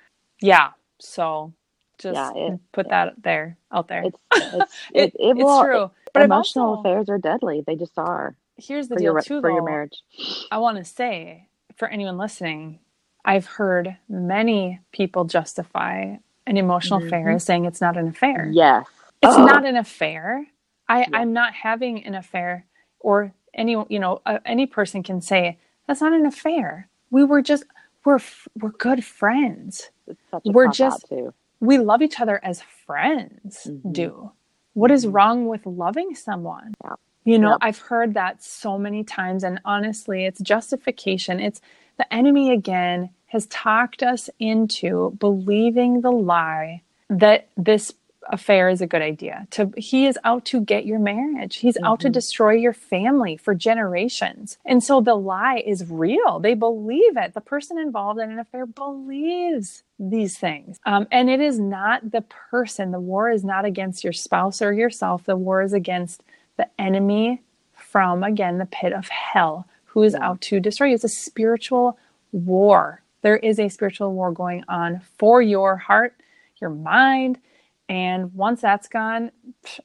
Yeah 0.41 0.71
so 0.99 1.53
just 1.99 2.15
Yeah, 2.37 2.53
it- 2.55 2.61
put 2.73 2.89
that 2.91 3.15
there 3.23 3.57
out 3.73 3.89
there 3.89 4.03
It's, 4.05 4.21
it's, 4.35 4.55
it, 4.95 5.15
it, 5.15 5.15
it 5.19 5.37
it's 5.39 5.61
true. 5.61 5.91
But 6.15 6.23
emotional 6.25 6.71
also, 6.77 6.81
affairs 6.81 7.09
are 7.09 7.19
deadly. 7.19 7.63
They 7.67 7.77
just 7.77 7.99
are 7.99 8.35
here's 8.57 8.89
the 8.89 8.97
deal 8.97 9.13
your, 9.13 9.21
too, 9.21 9.41
for 9.41 9.51
your 9.51 9.63
marriage. 9.63 10.03
I 10.51 10.59
want 10.59 10.79
to 10.79 10.85
say 10.85 11.49
for 11.77 11.87
anyone 11.89 12.19
listening, 12.19 12.81
I've 13.25 13.47
heard 13.47 13.97
many 14.09 14.81
people 14.93 15.25
justify 15.27 16.17
an 16.47 16.57
emotional 16.57 17.05
affair 17.05 17.27
Mhm. 17.27 17.35
as 17.37 17.45
saying 17.45 17.67
it's 17.67 17.81
not 17.81 17.97
an 17.97 18.09
affair. 18.09 18.49
Yes. 18.53 18.87
It's 19.23 19.37
Oh. 19.37 19.45
not 19.45 19.65
an 19.67 19.77
affair. 19.77 20.47
I. 20.89 21.07
I'm 21.13 21.33
not 21.35 21.53
having 21.53 22.05
an 22.07 22.15
affair, 22.15 22.65
or 23.01 23.33
any 23.55 23.73
you 23.91 23.99
know 23.99 24.23
uh, 24.25 24.39
any 24.47 24.65
person 24.67 25.03
can 25.03 25.21
say 25.21 25.59
that's 25.87 26.01
not 26.01 26.13
an 26.15 26.25
affair. 26.25 26.89
We 27.11 27.25
were 27.25 27.43
just 27.43 27.65
we're 28.05 28.21
we're 28.59 28.71
good 28.71 29.05
friends. 29.05 29.91
It's 30.07 30.21
such 30.31 30.47
a 30.47 30.51
We're 30.51 30.69
just- 30.69 31.07
too. 31.09 31.35
We 31.61 31.79
love 31.79 32.03
each 32.03 32.21
other 32.21 32.41
as 32.43 32.63
friends 32.63 33.67
Mhm. 33.69 33.93
do. 33.93 34.31
What 34.75 34.91
is 34.91 35.07
Mhm. 35.07 35.15
wrong 35.15 35.47
with 35.49 35.67
loving 35.67 36.15
someone? 36.15 36.75
Yeah. 36.85 36.95
You 37.25 37.39
know. 37.39 37.59
I've 37.61 37.79
heard 37.79 38.15
that 38.15 38.43
so 38.43 38.79
many 38.79 39.05
times, 39.05 39.45
and 39.45 39.61
honestly, 39.65 40.25
it's 40.25 40.41
justification. 40.41 41.41
It's 41.41 41.61
the 41.97 42.13
enemy 42.15 42.51
again 42.53 43.11
has 43.27 43.47
talked 43.49 44.03
us 44.03 44.31
into 44.39 45.11
believing 45.19 46.01
the 46.01 46.13
lie 46.13 46.83
that 47.11 47.49
this 47.57 47.93
affair 48.29 48.69
is 48.69 48.81
a 48.81 48.87
good 48.87 49.03
idea. 49.03 49.47
To 49.53 49.73
he 49.77 50.07
is 50.07 50.19
out 50.25 50.45
to 50.47 50.61
get 50.61 50.87
your 50.87 50.99
marriage. 50.99 51.57
He's 51.57 51.77
out 51.83 52.01
to 52.01 52.09
Mhm. 52.09 52.13
destroy 52.13 52.53
your 52.53 52.73
family 52.73 53.37
for 53.37 53.55
generations. 53.55 54.59
And 54.65 54.83
so 54.83 55.01
the 55.01 55.15
lie 55.15 55.63
is 55.67 55.91
real. 55.91 56.39
They 56.39 56.55
believe 56.55 57.17
it. 57.17 57.35
The 57.35 57.41
person 57.41 57.79
involved 57.79 58.21
in 58.21 58.31
an 58.31 58.39
affair 58.39 58.67
believes 58.67 59.83
these 59.99 60.39
things. 60.39 60.79
Um, 60.87 61.07
and 61.11 61.29
it 61.31 61.41
is 61.41 61.59
not 61.59 62.11
the 62.11 62.23
person. 62.23 62.91
The 62.93 63.01
war 63.01 63.31
is 63.31 63.45
not 63.45 63.65
against 63.65 64.05
your 64.05 64.13
spouse 64.13 64.61
or 64.63 64.73
yourself. 64.73 65.25
The 65.25 65.37
war 65.37 65.63
is 65.63 65.73
against 65.73 66.23
the 66.57 66.69
enemy 66.79 67.41
from, 67.75 68.23
again, 68.23 68.59
the 68.59 68.67
pit 68.67 68.93
of 68.93 69.09
hell 69.09 69.67
who 69.87 70.03
is 70.03 70.15
out 70.15 70.41
to 70.43 70.61
destroy 70.61 70.89
you. 70.89 70.95
It's 70.95 71.05
a 71.05 71.09
spiritual 71.09 71.99
war. 72.33 73.01
There 73.23 73.39
is 73.39 73.59
a 73.59 73.69
spiritual 73.69 74.13
war 74.13 74.31
going 74.33 74.65
on 74.69 75.01
for 75.19 75.41
your 75.43 75.77
heart, 75.77 76.15
your 76.61 76.71
mind. 76.71 77.39
And 77.89 78.35
once 78.35 78.61
that's 78.61 78.89
gone, 78.89 79.31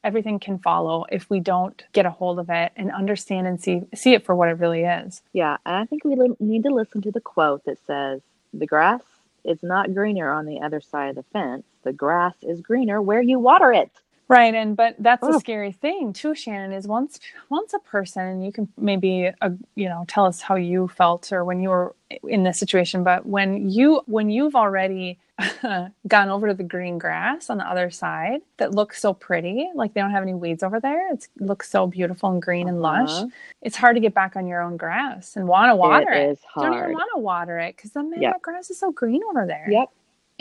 everything 0.04 0.40
can 0.40 0.60
follow 0.60 1.06
if 1.12 1.30
we 1.30 1.40
don't 1.40 1.84
get 1.94 2.06
a 2.06 2.12
hold 2.12 2.40
of 2.40 2.50
it 2.50 2.74
and 2.76 2.92
understand 2.92 3.48
and 3.48 3.62
see 3.62 3.84
see 3.96 4.14
it 4.14 4.26
for 4.26 4.36
what 4.36 4.50
it 4.50 4.60
really 4.60 4.84
is. 4.84 5.22
Yeah, 5.34 5.58
and 5.66 5.76
I 5.78 5.86
think 5.86 6.04
we 6.04 6.16
li- 6.16 6.36
need 6.40 6.64
to 6.64 6.70
listen 6.74 7.02
to 7.04 7.12
the 7.12 7.22
quote 7.22 7.66
that 7.66 7.78
says, 7.88 8.22
"The 8.54 8.66
grass 8.68 9.02
is 9.46 9.64
not 9.64 9.94
greener 9.94 10.32
on 10.32 10.46
the 10.48 10.62
other 10.62 10.82
side 10.82 11.12
of 11.12 11.16
the 11.16 11.24
fence. 11.24 11.66
The 11.84 11.94
grass 11.94 12.36
is 12.44 12.62
greener 12.62 13.02
where 13.02 13.22
you 13.22 13.40
water 13.40 13.72
it." 13.74 13.92
Right, 14.30 14.56
and 14.56 14.76
but 14.76 14.96
that's 15.00 15.28
a 15.28 15.34
Oh. 15.34 15.40
scary 15.40 15.72
thing 15.72 16.14
too, 16.14 16.36
Shannon. 16.36 16.74
Is 16.74 16.88
once 16.88 17.20
once 17.50 17.74
a 17.74 17.80
person, 17.80 18.24
and 18.28 18.46
you 18.46 18.52
can 18.52 18.68
maybe 18.78 19.30
uh, 19.42 19.50
you 19.76 19.88
know 19.90 20.06
tell 20.08 20.26
us 20.26 20.42
how 20.42 20.56
you 20.56 20.88
felt 20.90 21.32
or 21.32 21.46
when 21.46 21.62
you 21.62 21.70
were 21.70 21.96
in 22.28 22.44
this 22.44 22.60
situation. 22.60 23.04
But 23.04 23.26
when 23.28 23.70
you 23.70 24.02
when 24.08 24.30
you've 24.32 24.56
already 24.56 25.20
gone 26.08 26.30
over 26.30 26.48
to 26.48 26.54
the 26.54 26.64
green 26.64 26.98
grass 26.98 27.50
on 27.50 27.58
the 27.58 27.68
other 27.68 27.90
side 27.90 28.42
that 28.58 28.74
looks 28.74 29.02
so 29.02 29.14
pretty, 29.14 29.68
like 29.76 29.94
they 29.94 30.02
don't 30.02 30.12
have 30.12 30.24
any 30.24 30.34
weeds 30.34 30.64
over 30.64 30.80
there. 30.80 31.12
It's, 31.12 31.28
it 31.36 31.42
looks 31.42 31.70
so 31.70 31.88
beautiful 31.88 32.30
and 32.32 32.42
green 32.42 32.68
and 32.68 32.82
lush. 32.82 33.10
Uh-huh. 33.10 33.28
It's 33.62 33.76
hard 33.76 33.96
to 33.96 34.00
get 34.00 34.14
back 34.14 34.36
on 34.36 34.48
your 34.48 34.62
own 34.62 34.78
grass 34.78 35.36
and 35.36 35.48
want 35.48 35.72
to 35.72 35.76
water 35.76 36.12
it. 36.12 36.40
You 36.56 36.64
don't 36.64 36.74
even 36.78 36.94
want 36.94 37.10
to 37.16 37.20
water 37.20 37.60
it 37.60 37.76
because 37.76 37.92
the 37.92 38.04
man, 38.04 38.22
Yep. 38.22 38.42
grass 38.42 38.70
is 38.70 38.80
so 38.80 38.92
green 38.92 39.22
over 39.30 39.46
there. 39.48 39.68
Yep. 39.70 39.90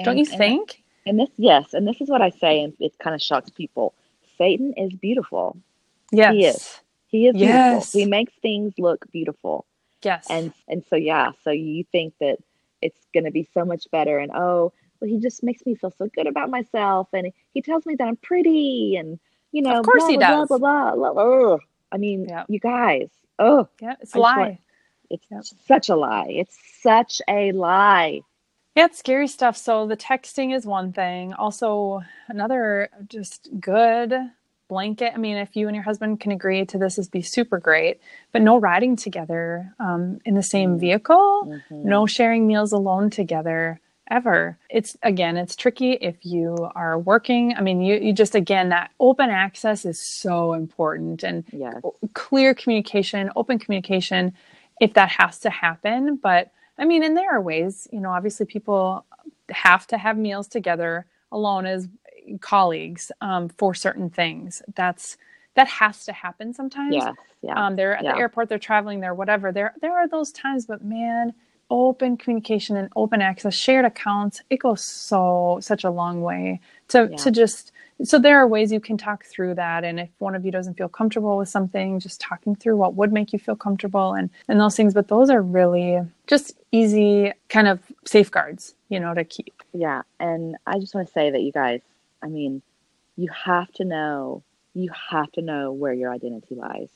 Don't 0.05 0.19
you 0.19 0.27
and- 0.29 0.39
think? 0.39 0.83
And 1.05 1.19
this, 1.19 1.31
yes, 1.37 1.75
and 1.75 1.87
this 1.89 2.01
is 2.01 2.09
what 2.09 2.23
I 2.23 2.31
say, 2.31 2.63
and 2.63 2.75
it 2.79 2.97
kind 3.01 3.13
of 3.13 3.21
shocks 3.21 3.51
people. 3.51 3.93
Satan 4.39 4.73
is 4.77 4.93
beautiful. 4.93 5.57
Yes. 6.13 6.33
He 6.35 6.45
is. 6.47 6.81
He 7.09 7.27
is 7.27 7.35
Yes. 7.37 7.93
beautiful. 7.93 8.01
He 8.01 8.07
makes 8.07 8.33
things 8.41 8.75
look 8.79 9.11
beautiful. 9.11 9.65
Yes. 10.03 10.27
And 10.31 10.53
and 10.69 10.85
so 10.89 10.95
yeah, 10.97 11.33
so 11.43 11.51
you 11.51 11.85
think 11.91 12.15
that 12.21 12.39
it's 12.81 12.99
going 13.13 13.25
to 13.25 13.31
be 13.33 13.49
so 13.53 13.65
much 13.65 13.91
better 13.91 14.19
and 14.19 14.31
oh, 14.33 14.73
well 15.03 15.11
he 15.11 15.19
just 15.19 15.43
makes 15.43 15.67
me 15.67 15.75
feel 15.75 15.91
so 15.99 16.09
good 16.15 16.27
about 16.29 16.49
myself 16.49 17.09
and 17.13 17.33
he 17.53 17.61
tells 17.61 17.85
me 17.85 17.97
that 17.97 18.07
I'm 18.07 18.17
pretty 18.17 18.97
and 18.97 19.19
you 19.51 19.61
know 19.63 19.81
Of 19.81 19.85
course 19.85 20.03
blah, 20.05 20.09
he 20.09 20.17
blah, 20.17 20.29
does. 20.29 20.49
blah 20.49 20.59
blah 20.59 20.95
blah. 20.95 21.13
blah. 21.13 21.53
Ugh. 21.55 21.61
I 21.91 21.99
mean, 21.99 22.25
Yeah. 22.29 22.45
you 22.49 22.59
guys. 22.61 23.11
Oh, 23.39 23.69
yeah, 23.83 23.97
it's 24.01 24.15
a 24.15 24.19
lie. 24.19 24.39
want- 24.39 24.59
it's 25.11 25.55
such 25.67 25.91
a 25.91 25.97
lie. 25.97 26.29
It's 26.31 26.57
such 26.81 27.21
a 27.29 27.53
lie. 27.53 28.21
Yeah, 28.75 28.87
it's 28.87 28.99
scary 28.99 29.29
stuff. 29.29 29.59
So 29.59 29.87
the 29.87 29.97
texting 29.97 30.55
is 30.55 30.65
one 30.65 30.95
thing. 30.95 31.35
Also, 31.35 32.01
another 32.29 32.89
just 33.09 33.51
good 33.61 34.15
blanket. 34.69 35.13
I 35.15 35.19
mean, 35.19 35.37
if 35.37 35.55
you 35.55 35.67
and 35.69 35.75
your 35.77 35.85
husband 35.85 36.21
can 36.21 36.33
agree 36.33 36.65
to 36.65 36.79
this, 36.79 36.97
is 36.97 37.09
be 37.11 37.21
super 37.21 37.59
great. 37.59 38.01
But 38.33 38.41
no 38.41 38.57
riding 38.59 38.97
together 38.97 39.75
um, 39.79 40.19
in 40.25 40.35
the 40.35 40.43
same 40.43 40.79
vehicle. 40.79 41.43
Mhm. 41.45 41.85
No 41.85 42.07
sharing 42.07 42.47
meals 42.47 42.73
alone 42.73 43.11
together 43.11 43.81
ever. 44.11 44.59
It's 44.71 44.97
again, 45.03 45.37
it's 45.37 45.57
tricky 45.57 45.93
if 45.93 46.25
you 46.25 46.57
are 46.75 46.99
working. 46.99 47.55
I 47.57 47.61
mean, 47.63 47.81
you 47.83 47.97
you 47.97 48.13
just 48.13 48.35
again 48.35 48.71
that 48.71 48.91
open 49.01 49.31
access 49.31 49.85
is 49.85 50.01
so 50.01 50.55
important 50.55 51.23
and 51.23 51.45
Yes. 51.53 51.83
clear 52.15 52.55
communication, 52.55 53.31
open 53.37 53.59
communication, 53.59 54.35
if 54.81 54.95
that 54.95 55.11
has 55.11 55.41
to 55.41 55.51
happen. 55.51 56.17
But 56.23 56.53
I 56.79 56.85
mean, 56.85 57.03
and 57.05 57.17
there 57.17 57.33
are 57.33 57.41
ways, 57.41 57.89
you 57.93 58.01
know, 58.01 58.11
obviously 58.11 58.47
people 58.47 59.07
have 59.51 59.87
to 59.89 59.99
have 59.99 60.19
meals 60.19 60.49
together 60.49 61.07
alone 61.33 61.67
as 61.67 61.89
colleagues 62.41 63.13
um, 63.21 63.49
for 63.51 63.75
certain 63.75 64.11
things. 64.11 64.63
That's 64.75 65.17
that 65.57 65.69
has 65.69 66.05
to 66.07 66.13
happen 66.13 66.55
sometimes. 66.55 66.95
Yes. 66.95 67.15
Yeah. 67.43 67.55
Um, 67.57 67.77
they're 67.77 67.97
at 67.97 68.05
Yeah. 68.05 68.13
the 68.15 68.17
airport, 68.17 68.49
they're 68.49 68.59
traveling, 68.59 69.01
they're 69.01 69.15
whatever. 69.15 69.53
There 69.53 69.75
there 69.81 69.93
are 69.97 70.09
those 70.09 70.33
times, 70.33 70.67
but 70.67 70.85
man, 70.85 71.35
open 71.73 72.17
communication 72.19 72.77
and 72.77 72.89
open 72.97 73.23
access, 73.23 73.55
shared 73.55 73.85
accounts, 73.87 74.43
it 74.51 74.59
goes 74.59 74.83
so 74.85 75.59
such 75.61 75.85
a 75.85 75.91
long 75.91 76.23
way 76.23 76.61
to 76.89 77.09
Yeah. 77.11 77.17
to 77.23 77.31
just 77.31 77.73
so 78.05 78.19
there 78.19 78.39
are 78.39 78.47
ways 78.49 78.73
you 78.73 78.81
can 78.81 78.99
talk 78.99 79.25
through 79.25 79.55
that 79.55 79.85
and 79.85 80.01
if 80.01 80.11
one 80.19 80.35
of 80.35 80.45
you 80.45 80.51
doesn't 80.53 80.75
feel 80.77 80.89
comfortable 80.89 81.37
with 81.39 81.49
something 81.49 82.01
just 82.01 82.21
talking 82.21 82.55
through 82.57 82.77
what 82.77 82.95
would 82.97 83.13
make 83.13 83.33
you 83.33 83.39
feel 83.39 83.57
comfortable 83.57 84.13
and 84.15 84.29
and 84.49 84.61
those 84.61 84.77
things 84.77 84.93
but 84.95 85.09
those 85.09 85.31
are 85.31 85.41
really 85.43 86.01
just 86.27 86.53
easy 86.73 87.33
kind 87.49 87.69
of 87.69 87.79
safeguards 88.05 88.75
you 88.89 88.99
know 89.01 89.15
to 89.15 89.25
keep 89.25 89.55
Yeah, 89.73 90.03
and 90.21 90.57
I 90.67 90.79
just 90.79 90.95
want 90.95 91.07
to 91.07 91.13
say 91.13 91.31
that 91.31 91.41
you 91.41 91.53
guys, 91.53 91.81
I 92.23 92.29
mean, 92.29 92.61
you 93.17 93.29
have 93.47 93.71
to 93.75 93.85
know, 93.85 94.43
you 94.75 94.91
have 95.11 95.31
to 95.33 95.43
know 95.43 95.73
where 95.73 95.95
your 95.95 96.13
identity 96.13 96.55
lies. 96.55 96.91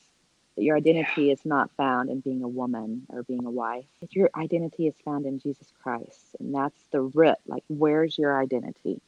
That 0.57 0.63
your 0.63 0.77
identity 0.77 1.31
is 1.31 1.45
not 1.45 1.71
found 1.77 2.09
in 2.09 2.21
being 2.21 2.43
a 2.43 2.49
woman 2.49 3.07
or 3.11 3.23
being 3.23 3.45
a 3.45 3.51
wife. 3.51 3.85
That 4.01 4.15
your 4.15 4.31
identity 4.35 4.87
is 4.87 4.95
found 5.05 5.27
in 5.27 5.39
Jesus 5.39 5.73
Christ, 5.83 6.35
and 6.41 6.55
that's 6.55 6.81
the 6.91 7.03
root. 7.03 7.37
Like, 7.47 7.65
where's 7.69 8.19
your 8.19 8.41
identity? 8.41 9.01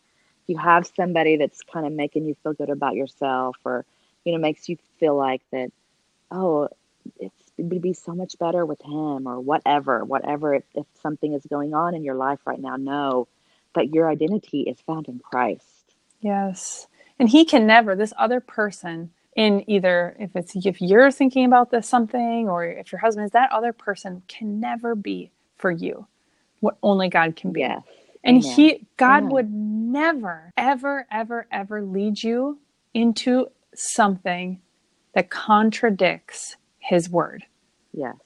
If 0.43 0.49
you 0.49 0.59
have 0.59 0.91
somebody 0.95 1.37
that's 1.37 1.63
kind 1.63 1.87
of 1.87 1.93
making 1.93 2.27
you 2.27 2.37
feel 2.43 2.53
good 2.53 2.71
about 2.71 2.95
yourself, 2.95 3.57
or 3.65 3.85
you 4.25 4.33
know, 4.33 4.39
makes 4.39 4.69
you 4.69 4.77
feel 5.01 5.17
like 5.17 5.43
that, 5.53 5.71
oh, 6.31 6.69
it's 7.19 7.35
it 7.57 7.65
would 7.65 7.83
be 7.83 7.93
so 7.93 8.15
much 8.15 8.39
better 8.39 8.65
with 8.65 8.81
him, 8.83 9.27
or 9.27 9.41
whatever, 9.41 10.05
whatever. 10.05 10.55
If, 10.55 10.65
if 10.75 10.87
something 11.03 11.33
is 11.33 11.45
going 11.49 11.75
on 11.75 11.95
in 11.95 12.05
your 12.05 12.15
life 12.15 12.39
right 12.45 12.61
now, 12.61 12.77
know 12.77 13.27
that 13.75 13.93
your 13.93 14.09
identity 14.09 14.63
is 14.63 14.81
found 14.81 15.09
in 15.09 15.19
Christ. 15.19 15.65
Yes. 16.21 16.87
And 17.19 17.29
he 17.29 17.45
can 17.45 17.67
never, 17.67 17.95
this 17.97 18.13
other 18.17 18.41
person 18.41 19.11
in 19.39 19.65
either 19.71 20.17
if 20.21 20.37
it's 20.37 20.57
if 20.67 20.83
you're 20.83 21.13
thinking 21.13 21.47
about 21.47 21.71
this 21.73 21.89
something 21.89 22.49
or 22.51 22.67
if 22.67 22.93
your 22.93 23.01
husband 23.01 23.27
is 23.27 23.33
that 23.33 23.53
other 23.53 23.73
person 23.73 24.23
can 24.29 24.61
never 24.61 24.97
be 24.97 25.33
for 25.59 25.73
you 25.73 26.07
what 26.61 26.79
only 26.83 27.09
God 27.11 27.37
can 27.37 27.53
be. 27.53 27.61
Yes. 27.61 27.83
And 28.25 28.39
Amen. 28.39 28.45
he 28.45 28.87
God 28.99 29.25
Amen. 29.25 29.33
would 29.33 29.51
never, 29.53 30.53
ever, 30.57 31.07
ever, 31.13 31.47
ever 31.53 31.83
lead 31.83 32.23
you 32.23 32.61
into 32.95 33.49
something 33.75 34.61
that 35.15 35.31
contradicts 35.31 36.57
his 36.81 37.11
word. 37.11 37.45
Yes. 37.93 38.17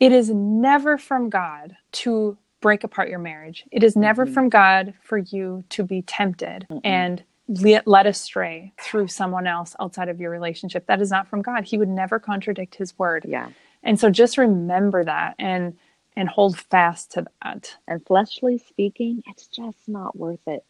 It 0.00 0.12
is 0.12 0.30
never 0.30 0.98
from 0.98 1.30
God 1.30 1.76
to 1.92 2.38
break 2.60 2.84
apart 2.84 3.08
your 3.08 3.18
marriage. 3.20 3.64
It 3.72 3.84
is 3.84 3.96
never 3.96 4.26
Mhm. 4.26 4.34
from 4.34 4.48
God 4.50 4.94
for 5.02 5.18
you 5.18 5.64
to 5.70 5.84
be 5.84 6.02
tempted 6.02 6.68
Mm-mm. 6.70 6.80
and 6.84 7.24
led 7.48 8.06
astray 8.06 8.72
through 8.80 9.08
someone 9.08 9.46
else 9.46 9.76
outside 9.80 10.08
of 10.08 10.20
your 10.20 10.30
relationship. 10.30 10.86
That 10.86 11.00
is 11.02 11.10
not 11.10 11.28
from 11.28 11.42
God. 11.42 11.64
He 11.64 11.78
would 11.78 11.88
never 11.88 12.18
contradict 12.18 12.76
his 12.76 12.98
word. 12.98 13.26
Yeah. 13.28 13.50
And 13.82 14.00
so 14.00 14.10
just 14.10 14.38
remember 14.38 15.04
that 15.04 15.36
and 15.38 15.76
and 16.16 16.28
hold 16.28 16.58
fast 16.58 17.12
to 17.12 17.26
that. 17.42 17.76
And 17.88 18.04
fleshly 18.06 18.58
speaking, 18.58 19.22
it's 19.28 19.46
just 19.48 19.88
not 19.88 20.16
worth 20.18 20.40
it. 20.46 20.64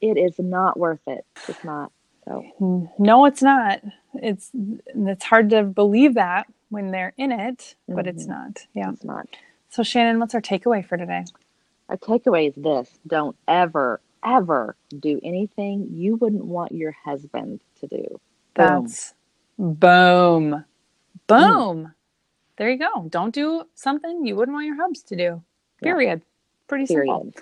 It 0.00 0.18
is 0.18 0.38
not 0.38 0.78
worth 0.78 1.00
it. 1.06 1.26
It's 1.48 1.64
not. 1.64 1.92
So 2.26 2.44
No, 2.98 3.26
it's 3.26 3.42
not. 3.42 3.82
It's 4.14 4.50
it's 4.54 5.24
hard 5.24 5.50
to 5.50 5.64
believe 5.64 6.14
that 6.14 6.46
when 6.70 6.90
they're 6.92 7.14
in 7.18 7.32
it, 7.32 7.76
but 7.88 8.06
it's 8.06 8.26
Mhm. 8.26 8.28
not. 8.28 8.66
Yeah. 8.74 8.90
it's 8.92 9.04
not. 9.04 9.28
So 9.70 9.82
Shannon, 9.82 10.20
what's 10.20 10.34
our 10.34 10.42
takeaway 10.42 10.84
for 10.86 10.96
today? 10.96 11.24
Our 11.88 11.98
takeaway 11.98 12.48
is 12.48 12.56
this 12.56 12.90
don't 13.06 13.36
ever, 13.48 14.00
ever 14.26 14.76
do 14.98 15.20
anything 15.22 15.88
you 15.90 16.16
wouldn't 16.16 16.44
want 16.44 16.72
your 16.72 16.92
husband 17.04 17.62
to 17.80 17.86
do. 17.86 18.20
Boom. 18.54 18.82
That's 18.82 19.14
boom. 19.58 20.64
Boom. 21.26 21.94
There 22.56 22.70
you 22.70 22.78
go. 22.78 23.06
Don't 23.08 23.34
do 23.34 23.64
something 23.74 24.26
you 24.26 24.36
wouldn't 24.36 24.54
want 24.54 24.66
your 24.66 24.76
hubs 24.76 25.02
to 25.04 25.16
do. 25.16 25.42
Yeah. 25.80 25.92
Period. 25.92 26.22
Pretty 26.68 26.86
simple. 26.86 27.32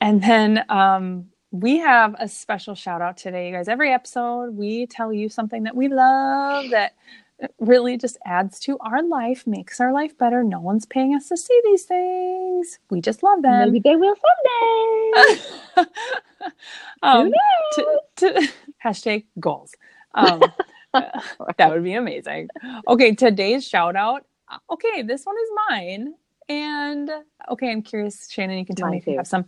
And 0.00 0.22
then 0.22 0.64
um, 0.68 1.26
we 1.52 1.78
have 1.78 2.16
a 2.18 2.26
special 2.26 2.74
shout 2.74 3.02
out 3.02 3.16
today, 3.16 3.48
you 3.48 3.54
guys. 3.54 3.68
Every 3.68 3.92
episode, 3.92 4.56
we 4.56 4.86
tell 4.86 5.12
you 5.12 5.28
something 5.28 5.62
that 5.64 5.76
we 5.76 5.88
love 5.88 6.70
that 6.70 6.94
really 7.58 7.96
just 7.96 8.18
adds 8.24 8.58
to 8.60 8.78
our 8.80 9.02
life, 9.02 9.46
makes 9.46 9.80
our 9.80 9.92
life 9.92 10.16
better. 10.16 10.42
No 10.42 10.60
one's 10.60 10.86
paying 10.86 11.14
us 11.14 11.28
to 11.28 11.36
see 11.36 11.60
these 11.64 11.84
things. 11.84 12.78
We 12.90 13.00
just 13.00 13.22
love 13.22 13.42
them. 13.42 13.72
Maybe 13.72 13.80
they 13.80 13.96
will 13.96 14.14
someday. 15.74 15.90
um, 17.02 17.32
to, 17.74 18.00
to, 18.16 18.48
hashtag 18.84 19.24
goals. 19.40 19.72
Um, 20.14 20.42
that 20.92 21.70
would 21.70 21.84
be 21.84 21.94
amazing. 21.94 22.48
Okay, 22.86 23.14
today's 23.14 23.66
shout 23.66 23.96
out. 23.96 24.26
Okay, 24.70 25.02
this 25.02 25.24
one 25.24 25.36
is 25.36 25.48
mine. 25.68 26.14
And 26.48 27.10
okay, 27.50 27.70
I'm 27.70 27.82
curious, 27.82 28.30
Shannon, 28.30 28.58
you 28.58 28.66
can 28.66 28.76
tell 28.76 28.88
Mine 28.88 28.92
me 28.92 28.98
if 28.98 29.06
you 29.06 29.16
have 29.16 29.26
some. 29.26 29.46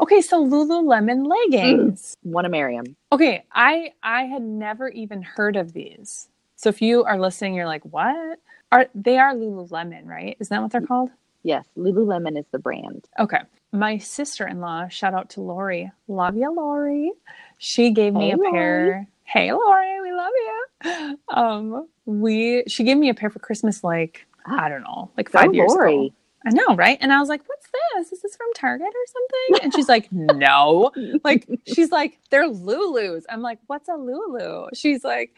Okay, 0.00 0.22
so 0.22 0.44
Lululemon 0.44 1.26
leggings. 1.26 2.16
Want 2.24 2.46
to 2.46 2.48
marry 2.48 2.74
him. 2.74 2.96
Okay, 3.12 3.44
I 3.52 3.92
I 4.02 4.24
had 4.24 4.42
never 4.42 4.88
even 4.88 5.20
heard 5.20 5.56
of 5.56 5.74
these. 5.74 6.29
So 6.60 6.68
if 6.68 6.82
you 6.82 7.04
are 7.04 7.18
listening, 7.18 7.54
you're 7.54 7.64
like, 7.64 7.82
what? 7.86 8.38
Are 8.70 8.86
they 8.94 9.16
are 9.16 9.32
Lululemon, 9.34 10.04
right? 10.04 10.36
Isn't 10.40 10.54
that 10.54 10.60
what 10.60 10.70
they're 10.70 10.82
called? 10.86 11.08
Yes, 11.42 11.64
Lululemon 11.74 12.38
is 12.38 12.44
the 12.52 12.58
brand. 12.58 13.08
Okay. 13.18 13.38
My 13.72 13.96
sister 13.96 14.46
in 14.46 14.60
law, 14.60 14.86
shout 14.88 15.14
out 15.14 15.30
to 15.30 15.40
Lori. 15.40 15.90
Love 16.06 16.36
you, 16.36 16.54
Lori. 16.54 17.12
She 17.56 17.92
gave 17.92 18.12
me 18.12 18.26
Hey, 18.26 18.32
a 18.32 18.36
Lori. 18.36 18.52
pair. 18.52 19.08
Hey 19.24 19.52
Lori, 19.54 20.00
we 20.02 20.12
love 20.12 20.32
you. 20.44 21.18
Um, 21.34 21.88
we 22.04 22.64
she 22.68 22.84
gave 22.84 22.98
me 22.98 23.08
a 23.08 23.14
pair 23.14 23.30
for 23.30 23.38
Christmas 23.38 23.82
like, 23.82 24.26
I 24.44 24.68
don't 24.68 24.82
know, 24.82 25.10
like 25.16 25.30
five 25.30 25.54
years 25.54 25.72
ago. 25.72 26.10
I 26.44 26.50
know, 26.50 26.74
right? 26.76 26.98
And 27.00 27.10
I 27.10 27.20
was 27.20 27.30
like, 27.30 27.40
what's 27.46 27.68
this? 27.96 28.12
Is 28.12 28.20
this 28.22 28.36
from 28.36 28.48
Target 28.54 28.86
or 28.86 29.06
something? 29.06 29.64
And 29.64 29.74
she's 29.74 29.88
like, 29.88 30.10
no. 30.12 30.90
Like, 31.24 31.48
she's 31.66 31.90
like, 31.90 32.18
they're 32.30 32.48
Lulus. 32.48 33.22
I'm 33.30 33.40
like, 33.40 33.58
what's 33.66 33.88
a 33.88 33.94
Lulu? 33.94 34.66
She's 34.74 35.04
like, 35.04 35.34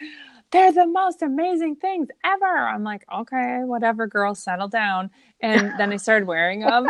they're 0.53 0.73
the 0.73 0.87
most 0.87 1.23
amazing 1.23 1.77
things 1.77 2.09
ever. 2.25 2.45
I'm 2.69 2.85
like, 2.85 3.05
okay, 3.13 3.61
whatever, 3.65 4.07
girl, 4.07 4.35
settle 4.35 4.69
down. 4.69 5.11
And 5.41 5.73
then 5.79 5.93
I 5.93 5.97
started 5.97 6.27
wearing 6.29 6.61
them. 6.61 6.89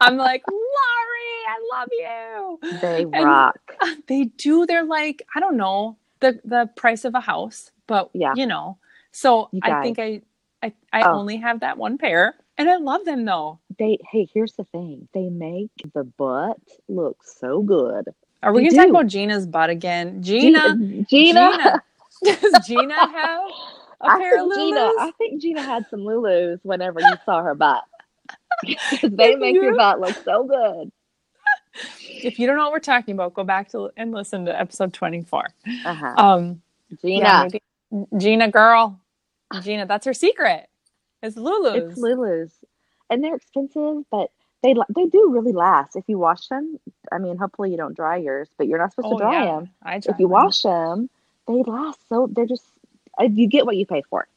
I'm 0.00 0.16
like, 0.16 0.42
Lori, 0.48 1.30
I 1.48 1.58
love 1.72 1.88
you. 1.92 2.78
They 2.80 3.02
And- 3.04 3.24
rock. 3.24 3.58
They 4.08 4.24
do. 4.24 4.66
They're 4.66 4.84
like, 4.84 5.22
I 5.36 5.40
don't 5.40 5.56
know, 5.56 5.96
the 6.20 6.40
the 6.44 6.68
price 6.76 7.04
of 7.04 7.14
a 7.14 7.20
house, 7.20 7.70
but 7.86 8.10
Yeah. 8.14 8.32
you 8.36 8.46
know. 8.46 8.78
So 9.12 9.48
You 9.52 9.60
I 9.62 9.82
think 9.82 9.98
I 9.98 10.22
I, 10.62 10.72
I 10.92 11.02
Oh. 11.02 11.18
only 11.18 11.36
have 11.36 11.60
that 11.60 11.76
one 11.76 11.98
pair, 11.98 12.34
and 12.56 12.70
I 12.70 12.76
love 12.76 13.04
them 13.04 13.24
though. 13.26 13.58
They 13.78 13.98
hey, 14.10 14.26
here's 14.32 14.54
the 14.54 14.64
thing. 14.64 15.08
They 15.12 15.28
make 15.28 15.70
the 15.94 16.04
butt 16.04 16.58
look 16.88 17.22
so 17.24 17.60
good. 17.62 18.08
Are 18.42 18.52
we 18.52 18.62
They 18.62 18.70
gonna 18.70 18.82
talk 18.82 18.90
about 18.90 19.06
Gina's 19.08 19.46
butt 19.46 19.70
again? 19.70 20.22
Gina, 20.22 20.76
Gina, 20.76 21.04
Gina. 21.08 21.82
Does 22.24 22.66
Gina 22.66 22.94
have 22.94 23.40
a 24.00 24.06
I 24.06 24.18
pair 24.18 24.42
of 24.42 24.50
think 24.50 24.54
Gina. 24.54 24.80
I 24.98 25.12
think 25.18 25.42
Gina 25.42 25.62
had 25.62 25.86
some 25.88 26.00
Lulus 26.00 26.58
whenever 26.62 27.00
you 27.00 27.14
saw 27.24 27.42
her 27.42 27.54
butt. 27.54 27.84
they 29.02 29.36
make 29.36 29.54
your 29.54 29.72
you- 29.72 29.76
butt 29.76 30.00
look 30.00 30.16
so 30.24 30.44
good. 30.44 30.92
If 32.08 32.38
you 32.38 32.46
don't 32.46 32.56
know 32.56 32.64
what 32.64 32.72
we're 32.72 32.78
talking 32.78 33.14
about, 33.14 33.34
go 33.34 33.42
back 33.42 33.68
to 33.70 33.90
and 33.96 34.12
listen 34.12 34.44
to 34.46 34.58
episode 34.58 34.92
24. 34.92 35.48
Uh-huh. 35.84 36.14
Um, 36.16 36.62
Gina. 37.02 37.48
Yeah, 37.90 38.00
Gina 38.16 38.48
girl. 38.48 39.00
Gina, 39.60 39.86
that's 39.86 40.06
her 40.06 40.14
secret. 40.14 40.68
It's 41.22 41.36
Lulu's. 41.36 41.92
It's 41.92 41.98
Lulu's. 41.98 42.52
And 43.10 43.22
they're 43.22 43.34
expensive, 43.34 44.04
but 44.10 44.30
they 44.62 44.74
they 44.94 45.06
do 45.06 45.30
really 45.30 45.52
last 45.52 45.94
if 45.94 46.04
you 46.06 46.18
wash 46.18 46.48
them. 46.48 46.78
I 47.12 47.18
mean, 47.18 47.36
hopefully 47.36 47.70
you 47.70 47.76
don't 47.76 47.94
dry 47.94 48.16
yours, 48.16 48.48
but 48.56 48.66
you're 48.66 48.78
not 48.78 48.92
supposed 48.92 49.12
oh, 49.12 49.18
to 49.18 49.24
dry 49.24 49.44
yeah. 49.44 49.56
them. 49.56 49.70
I 49.82 49.98
dry 49.98 50.14
if 50.14 50.18
you 50.18 50.26
them. 50.26 50.30
wash 50.30 50.62
them, 50.62 51.10
they 51.46 51.62
last. 51.66 52.00
So 52.08 52.28
they're 52.30 52.46
just 52.46 52.64
uh, 53.18 53.24
you 53.24 53.46
get 53.46 53.66
what 53.66 53.76
you 53.76 53.86
pay 53.86 54.02
for 54.08 54.28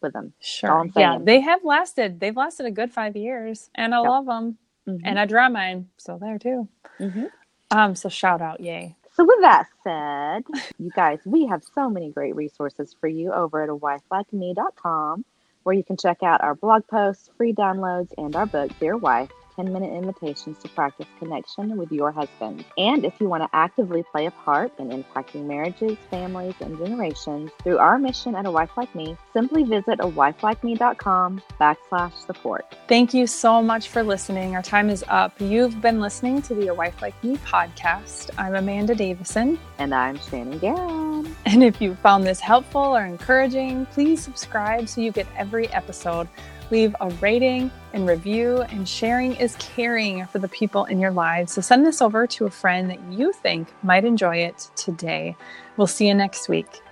with 0.00 0.12
them. 0.12 0.32
Sure. 0.40 0.86
Yeah, 0.96 1.18
they 1.20 1.40
have 1.40 1.64
lasted. 1.64 2.20
They've 2.20 2.36
lasted 2.36 2.66
a 2.66 2.70
good 2.70 2.92
five 2.92 3.16
years, 3.16 3.70
and 3.74 3.94
I 3.94 4.00
yep. 4.00 4.08
love 4.08 4.26
them. 4.26 4.58
Mm-hmm. 4.88 5.04
And 5.04 5.18
I 5.18 5.24
dry 5.24 5.48
mine, 5.48 5.88
so 5.96 6.18
there 6.20 6.38
too. 6.38 6.68
Mm-hmm. 7.00 7.24
Um. 7.72 7.94
So 7.94 8.08
shout 8.08 8.40
out, 8.40 8.60
yay. 8.60 8.96
So 9.14 9.24
with 9.24 9.40
that 9.40 9.66
said, 9.82 10.44
you 10.78 10.90
guys, 10.94 11.18
we 11.24 11.46
have 11.46 11.62
so 11.74 11.88
many 11.88 12.10
great 12.10 12.36
resources 12.36 12.94
for 13.00 13.08
you 13.08 13.32
over 13.32 13.62
at 13.62 13.70
a 13.70 13.74
wifelikeme.com 13.74 15.24
where 15.62 15.74
you 15.74 15.82
can 15.82 15.96
check 15.96 16.22
out 16.22 16.44
our 16.44 16.54
blog 16.54 16.86
posts, 16.86 17.30
free 17.36 17.52
downloads, 17.52 18.12
and 18.18 18.36
our 18.36 18.46
book, 18.46 18.70
Dear 18.78 18.96
Wife 18.96 19.30
10 19.56 19.72
minute 19.72 19.92
invitations 19.92 20.58
to 20.58 20.68
practice 20.68 21.06
connection 21.18 21.76
with 21.76 21.90
your 21.90 22.12
husband. 22.12 22.64
And 22.78 23.04
if 23.04 23.18
you 23.20 23.28
want 23.28 23.42
to 23.42 23.48
actively 23.52 24.04
play 24.12 24.26
a 24.26 24.30
part 24.30 24.72
in 24.78 24.90
impacting 24.90 25.46
marriages, 25.46 25.96
families, 26.10 26.54
and 26.60 26.78
generations 26.78 27.50
through 27.62 27.78
our 27.78 27.98
mission 27.98 28.34
at 28.34 28.46
A 28.46 28.50
Wife 28.50 28.70
Like 28.76 28.94
Me, 28.94 29.16
simply 29.32 29.64
visit 29.64 29.98
a 30.00 30.06
wifelikeme.com 30.06 31.42
backslash 31.60 32.12
support. 32.26 32.76
Thank 32.88 33.14
you 33.14 33.26
so 33.26 33.62
much 33.62 33.88
for 33.88 34.02
listening. 34.02 34.54
Our 34.54 34.62
time 34.62 34.90
is 34.90 35.04
up. 35.08 35.40
You've 35.40 35.80
been 35.80 36.00
listening 36.00 36.42
to 36.42 36.54
the 36.54 36.68
A 36.68 36.74
Wife 36.74 37.00
Like 37.00 37.22
Me 37.24 37.36
podcast. 37.38 38.30
I'm 38.38 38.54
Amanda 38.54 38.94
Davison. 38.94 39.58
And 39.78 39.94
I'm 39.94 40.18
Shannon 40.18 40.60
Garon. 40.60 41.34
And 41.46 41.64
if 41.64 41.80
you 41.80 41.94
found 41.96 42.24
this 42.24 42.40
helpful 42.40 42.80
or 42.80 43.04
encouraging, 43.04 43.86
please 43.86 44.22
subscribe 44.22 44.88
so 44.88 45.00
you 45.00 45.12
get 45.12 45.26
every 45.36 45.68
episode 45.68 46.28
leave 46.70 46.94
a 47.00 47.10
rating 47.20 47.70
and 47.96 48.06
review, 48.06 48.60
and 48.60 48.88
sharing 48.88 49.34
is 49.36 49.56
caring 49.56 50.26
for 50.26 50.38
the 50.38 50.48
people 50.48 50.84
in 50.84 51.00
your 51.00 51.10
lives. 51.10 51.52
So 51.52 51.62
send 51.62 51.84
this 51.84 52.02
over 52.02 52.26
to 52.26 52.44
a 52.44 52.50
friend 52.50 52.90
that 52.90 53.02
you 53.10 53.32
think 53.32 53.72
might 53.82 54.04
enjoy 54.04 54.36
it 54.36 54.70
today. 54.76 55.34
We'll 55.76 55.86
see 55.86 56.06
you 56.06 56.14
next 56.14 56.48
week. 56.48 56.82